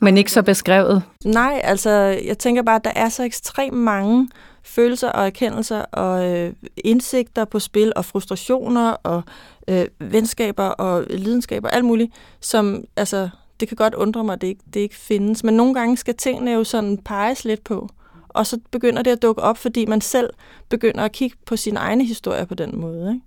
men 0.00 0.18
ikke 0.18 0.32
så 0.32 0.42
beskrevet? 0.42 1.02
Nej, 1.24 1.60
altså 1.64 1.90
jeg 2.24 2.38
tænker 2.38 2.62
bare, 2.62 2.76
at 2.76 2.84
der 2.84 2.92
er 2.96 3.08
så 3.08 3.22
ekstremt 3.22 3.76
mange 3.76 4.28
følelser 4.62 5.08
og 5.08 5.26
erkendelser 5.26 5.80
og 5.80 6.26
øh, 6.26 6.52
indsigter 6.76 7.44
på 7.44 7.58
spil 7.58 7.92
og 7.96 8.04
frustrationer 8.04 8.90
og 8.90 9.22
øh, 9.68 9.86
venskaber 9.98 10.64
og 10.64 11.04
lidenskaber, 11.10 11.68
alt 11.68 11.84
muligt, 11.84 12.12
som 12.40 12.84
altså 12.96 13.28
det 13.60 13.68
kan 13.68 13.76
godt 13.76 13.94
undre 13.94 14.24
mig, 14.24 14.32
at 14.32 14.40
det 14.40 14.46
ikke, 14.46 14.64
det 14.74 14.80
ikke 14.80 14.96
findes. 14.96 15.44
Men 15.44 15.54
nogle 15.54 15.74
gange 15.74 15.96
skal 15.96 16.14
tingene 16.14 16.50
jo 16.50 16.64
sådan 16.64 16.98
peges 16.98 17.44
lidt 17.44 17.64
på. 17.64 17.88
Og 18.28 18.46
så 18.46 18.60
begynder 18.70 19.02
det 19.02 19.10
at 19.10 19.22
dukke 19.22 19.42
op, 19.42 19.58
fordi 19.58 19.86
man 19.86 20.00
selv 20.00 20.30
begynder 20.68 21.04
at 21.04 21.12
kigge 21.12 21.36
på 21.46 21.56
sine 21.56 21.78
egne 21.78 22.04
historier 22.04 22.44
på 22.44 22.54
den 22.54 22.80
måde. 22.80 23.10
Ikke? 23.14 23.26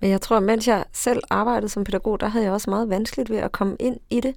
Men 0.00 0.10
jeg 0.10 0.20
tror, 0.20 0.40
mens 0.40 0.68
jeg 0.68 0.84
selv 0.92 1.22
arbejdede 1.30 1.68
som 1.68 1.84
pædagog, 1.84 2.20
der 2.20 2.28
havde 2.28 2.44
jeg 2.44 2.52
også 2.52 2.70
meget 2.70 2.90
vanskeligt 2.90 3.30
ved 3.30 3.38
at 3.38 3.52
komme 3.52 3.76
ind 3.80 3.96
i 4.10 4.20
det. 4.20 4.34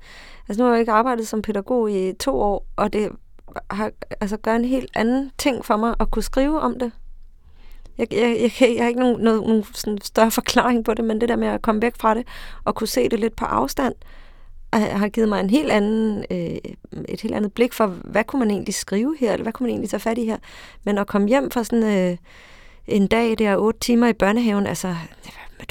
Altså 0.49 0.61
nu 0.61 0.65
har 0.65 0.73
jeg 0.73 0.79
ikke 0.79 0.91
arbejdet 0.91 1.27
som 1.27 1.41
pædagog 1.41 1.91
i 1.91 2.13
to 2.13 2.41
år, 2.41 2.65
og 2.75 2.93
det 2.93 3.09
har, 3.71 3.91
altså, 4.21 4.37
gør 4.37 4.55
en 4.55 4.65
helt 4.65 4.91
anden 4.95 5.31
ting 5.37 5.65
for 5.65 5.77
mig 5.77 5.95
at 5.99 6.11
kunne 6.11 6.23
skrive 6.23 6.59
om 6.59 6.79
det. 6.79 6.91
Jeg, 7.97 8.07
jeg, 8.13 8.51
jeg, 8.61 8.75
jeg 8.75 8.83
har 8.83 8.87
ikke 8.87 8.99
nogen, 8.99 9.21
nogen, 9.21 9.41
nogen 9.41 9.63
sådan 9.73 10.01
større 10.01 10.31
forklaring 10.39 10.85
på 10.85 10.93
det, 10.93 11.05
men 11.05 11.21
det 11.21 11.29
der 11.29 11.35
med 11.35 11.47
at 11.47 11.61
komme 11.61 11.81
væk 11.81 11.95
fra 11.97 12.13
det 12.13 12.27
og 12.63 12.75
kunne 12.75 12.87
se 12.87 13.09
det 13.09 13.19
lidt 13.19 13.35
på 13.35 13.45
afstand, 13.45 13.93
øh, 14.75 14.81
har 14.81 15.09
givet 15.09 15.29
mig 15.29 15.39
en 15.39 15.49
helt 15.49 15.71
anden, 15.71 16.25
øh, 16.31 16.57
et 17.09 17.21
helt 17.21 17.35
andet 17.35 17.53
blik 17.53 17.73
for, 17.73 17.87
hvad 17.87 18.23
kunne 18.23 18.39
man 18.39 18.51
egentlig 18.51 18.73
skrive 18.73 19.15
her, 19.19 19.33
eller 19.33 19.43
hvad 19.43 19.53
kunne 19.53 19.65
man 19.65 19.71
egentlig 19.71 19.89
tage 19.89 19.99
fat 19.99 20.17
i 20.17 20.25
her. 20.25 20.37
Men 20.83 20.97
at 20.97 21.07
komme 21.07 21.27
hjem 21.27 21.51
fra 21.51 21.63
sådan 21.63 21.83
øh, 21.83 22.17
en 22.89 23.07
dag 23.07 23.37
der, 23.37 23.57
otte 23.57 23.79
timer 23.79 24.07
i 24.07 24.13
børnehaven, 24.13 24.67
altså, 24.67 24.95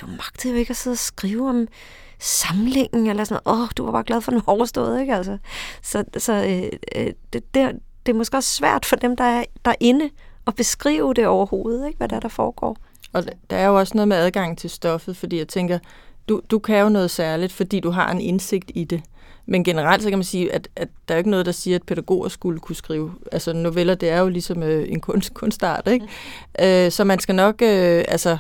du 0.01 0.07
magtede 0.07 0.53
jo 0.53 0.59
ikke 0.59 0.71
at 0.71 0.77
sidde 0.77 0.95
og 0.95 0.99
skrive 0.99 1.49
om 1.49 1.69
samlingen, 2.19 3.07
eller 3.07 3.25
sådan 3.25 3.41
noget. 3.45 3.59
Åh, 3.59 3.63
oh, 3.63 3.69
du 3.77 3.85
var 3.85 3.93
bare 3.93 4.05
glad 4.05 4.21
for 4.21 4.31
den 4.31 4.43
overstået, 4.47 5.01
ikke? 5.01 5.15
Altså, 5.15 5.39
så 5.83 6.05
så 6.19 6.33
øh, 6.33 6.79
øh, 6.97 7.13
det, 7.33 7.55
det, 7.55 7.79
det 8.07 8.13
er 8.13 8.17
måske 8.17 8.37
også 8.37 8.51
svært 8.55 8.87
for 8.87 8.97
dem, 8.97 9.17
der 9.17 9.25
er 9.25 9.45
derinde, 9.65 10.11
at 10.47 10.55
beskrive 10.55 11.15
det 11.15 11.27
overhovedet, 11.27 11.87
ikke? 11.87 11.99
hvad 11.99 12.09
der, 12.09 12.21
der 12.21 12.29
foregår. 12.29 12.77
Og 13.13 13.25
der 13.51 13.57
er 13.57 13.67
jo 13.67 13.79
også 13.79 13.93
noget 13.95 14.09
med 14.09 14.17
adgang 14.17 14.59
til 14.59 14.71
stoffet, 14.71 15.17
fordi 15.17 15.39
jeg 15.39 15.49
tænker, 15.49 15.79
du, 16.29 16.41
du 16.51 16.59
kan 16.59 16.81
jo 16.81 16.89
noget 16.89 17.11
særligt, 17.11 17.53
fordi 17.53 17.81
du 17.81 17.91
har 17.91 18.11
en 18.13 18.21
indsigt 18.21 18.71
i 18.75 18.85
det. 18.85 19.03
Men 19.51 19.65
generelt 19.65 20.03
så 20.03 20.09
kan 20.09 20.19
man 20.19 20.25
sige, 20.25 20.53
at, 20.53 20.69
at 20.77 20.89
der 21.09 21.15
er 21.15 21.19
ikke 21.19 21.31
noget, 21.31 21.47
der 21.47 21.53
siger, 21.53 21.77
at 21.77 21.83
pædagoger 21.83 22.29
skulle 22.29 22.61
kunne 22.61 22.77
skrive. 22.77 23.13
Altså 23.33 23.53
noveller, 23.53 23.95
det 23.95 24.09
er 24.09 24.21
jo 24.21 24.29
ligesom 24.29 24.63
øh, 24.63 24.89
en 24.89 25.01
kunst, 25.01 25.35
kunstart, 25.41 25.89
ikke? 25.89 26.07
Mm. 26.59 26.65
Øh, 26.65 26.91
så 26.91 27.05
man 27.05 27.19
skal 27.19 27.35
nok, 27.35 27.63
øh, 27.63 28.05
altså, 28.09 28.39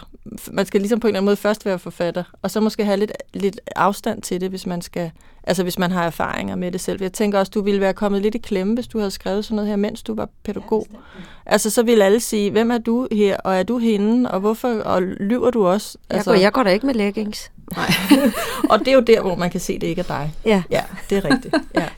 man 0.52 0.66
skal 0.66 0.80
ligesom 0.80 1.00
på 1.00 1.06
en 1.06 1.08
eller 1.08 1.18
anden 1.18 1.24
måde 1.24 1.36
først 1.36 1.66
være 1.66 1.78
forfatter, 1.78 2.24
og 2.42 2.50
så 2.50 2.60
måske 2.60 2.84
have 2.84 2.96
lidt, 2.96 3.12
lidt 3.34 3.60
afstand 3.76 4.22
til 4.22 4.40
det, 4.40 4.50
hvis 4.50 4.66
man 4.66 4.82
skal, 4.82 5.10
altså 5.42 5.62
hvis 5.62 5.78
man 5.78 5.90
har 5.90 6.04
erfaringer 6.04 6.56
med 6.56 6.72
det 6.72 6.80
selv. 6.80 7.02
Jeg 7.02 7.12
tænker 7.12 7.38
også, 7.38 7.52
du 7.54 7.62
ville 7.62 7.80
være 7.80 7.94
kommet 7.94 8.22
lidt 8.22 8.34
i 8.34 8.38
klemme, 8.38 8.74
hvis 8.74 8.86
du 8.86 8.98
havde 8.98 9.10
skrevet 9.10 9.44
sådan 9.44 9.56
noget 9.56 9.68
her, 9.68 9.76
mens 9.76 10.02
du 10.02 10.14
var 10.14 10.28
pædagog. 10.44 10.86
Ja, 10.92 10.98
altså 11.46 11.70
så 11.70 11.82
ville 11.82 12.04
alle 12.04 12.20
sige, 12.20 12.50
hvem 12.50 12.70
er 12.70 12.78
du 12.78 13.08
her, 13.12 13.36
og 13.36 13.56
er 13.56 13.62
du 13.62 13.78
hende, 13.78 14.30
og 14.30 14.40
hvorfor, 14.40 14.68
og 14.68 15.02
lyver 15.02 15.50
du 15.50 15.66
også? 15.66 15.98
Altså, 16.10 16.30
jeg, 16.30 16.36
går, 16.36 16.42
jeg 16.42 16.52
går 16.52 16.62
da 16.62 16.70
ikke 16.70 16.86
med 16.86 16.94
leggings. 16.94 17.50
Nej. 17.76 17.92
og 18.70 18.78
det 18.78 18.88
er 18.88 18.92
jo 18.92 19.00
der, 19.00 19.20
hvor 19.20 19.34
man 19.34 19.50
kan 19.50 19.60
se, 19.60 19.72
at 19.72 19.80
det 19.80 19.86
ikke 19.86 20.00
er 20.00 20.06
dig. 20.06 20.34
Ja. 20.44 20.62
Ja, 20.70 20.82
det 21.10 21.18
er 21.18 21.24
rigtigt. 21.24 21.54
Ja. 21.74 21.88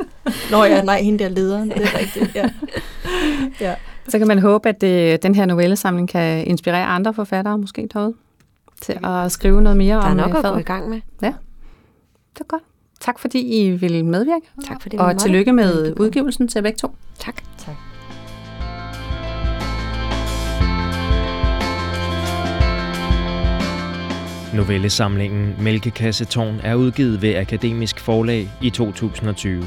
Nå 0.51 0.65
ja, 0.65 0.83
nej, 0.83 1.03
hende 1.03 1.19
der 1.25 1.29
lederen, 1.29 1.71
det 1.71 1.83
er 1.83 1.99
rigtigt. 1.99 2.35
Ja. 2.35 2.51
ja. 3.61 3.75
Så 4.09 4.19
kan 4.19 4.29
man 4.29 4.39
håbe, 4.39 4.69
at 4.69 4.81
det, 4.81 5.13
øh, 5.13 5.19
den 5.23 5.35
her 5.35 5.47
novellesamling 5.47 6.09
kan 6.09 6.47
inspirere 6.47 6.85
andre 6.85 7.15
forfattere 7.15 7.59
måske 7.59 7.89
derude 7.93 8.15
til 8.83 8.99
at 9.05 9.33
skrive 9.33 9.63
noget 9.63 9.77
mere 9.77 9.97
om 9.97 10.03
Der 10.03 10.11
er 10.11 10.15
nok 10.15 10.31
øh, 10.31 10.37
at 10.37 10.53
gå 10.53 10.59
i 10.59 10.63
gang 10.63 10.89
med. 10.89 11.01
Ja, 11.23 11.33
det 12.35 12.41
er 12.41 12.45
godt. 12.45 12.63
Tak 13.01 13.19
fordi 13.19 13.41
I 13.41 13.71
vil 13.71 14.05
medvirke. 14.05 14.47
Tak 14.67 14.83
fordi 14.83 14.97
Og 14.97 15.19
tillykke 15.19 15.53
med 15.53 16.01
udgivelsen 16.01 16.49
til 16.49 16.63
begge 16.63 16.77
to. 16.79 16.95
Tak. 17.19 17.43
Tak. 17.59 17.75
Novellesamlingen 24.55 25.55
Mælkekassetårn 25.59 26.61
er 26.63 26.75
udgivet 26.75 27.23
ved 27.23 27.35
Akademisk 27.37 28.01
Forlag 28.01 28.49
i 28.63 28.71
2020. 28.71 29.65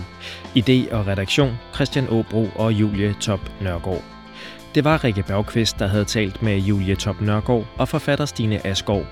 Idé 0.58 0.94
og 0.96 1.08
redaktion 1.08 1.60
Christian 1.76 2.08
Åbro 2.10 2.48
og 2.56 2.74
Julie 2.74 3.16
Top 3.22 3.40
Nørgaard. 3.62 4.04
Det 4.76 4.84
var 4.84 5.04
Rikke 5.04 5.24
Bergqvist, 5.24 5.80
der 5.80 5.88
havde 5.88 6.06
talt 6.06 6.42
med 6.42 6.58
Julie 6.58 6.96
Top 6.96 7.22
Nørgaard 7.22 7.66
og 7.78 7.88
forfatter 7.88 8.26
Stine 8.26 8.68
Asgaard. 8.68 9.06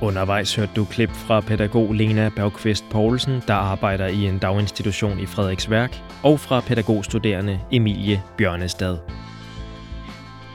Undervejs 0.00 0.54
hørte 0.54 0.72
du 0.76 0.84
klip 0.84 1.10
fra 1.10 1.40
pædagog 1.40 1.92
Lena 1.92 2.30
Bergqvist 2.36 2.84
Poulsen, 2.90 3.42
der 3.46 3.54
arbejder 3.54 4.06
i 4.06 4.24
en 4.24 4.38
daginstitution 4.38 5.20
i 5.20 5.26
Frederiksværk, 5.26 6.02
og 6.22 6.40
fra 6.40 6.60
pædagogstuderende 6.60 7.60
Emilie 7.72 8.22
Bjørnestad. 8.38 8.98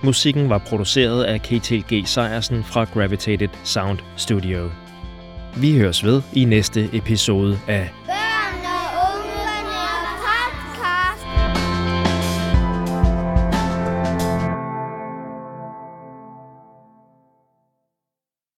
Musikken 0.03 0.49
var 0.49 0.57
produceret 0.57 1.23
af 1.23 1.41
KTLG 1.41 2.07
Sejersen 2.07 2.63
fra 2.63 2.83
Gravitated 2.83 3.49
Sound 3.63 3.99
Studio. 4.15 4.69
Vi 5.57 5.77
høres 5.77 6.03
ved 6.03 6.21
i 6.33 6.45
næste 6.45 6.89
episode 6.93 7.59
af 7.67 7.89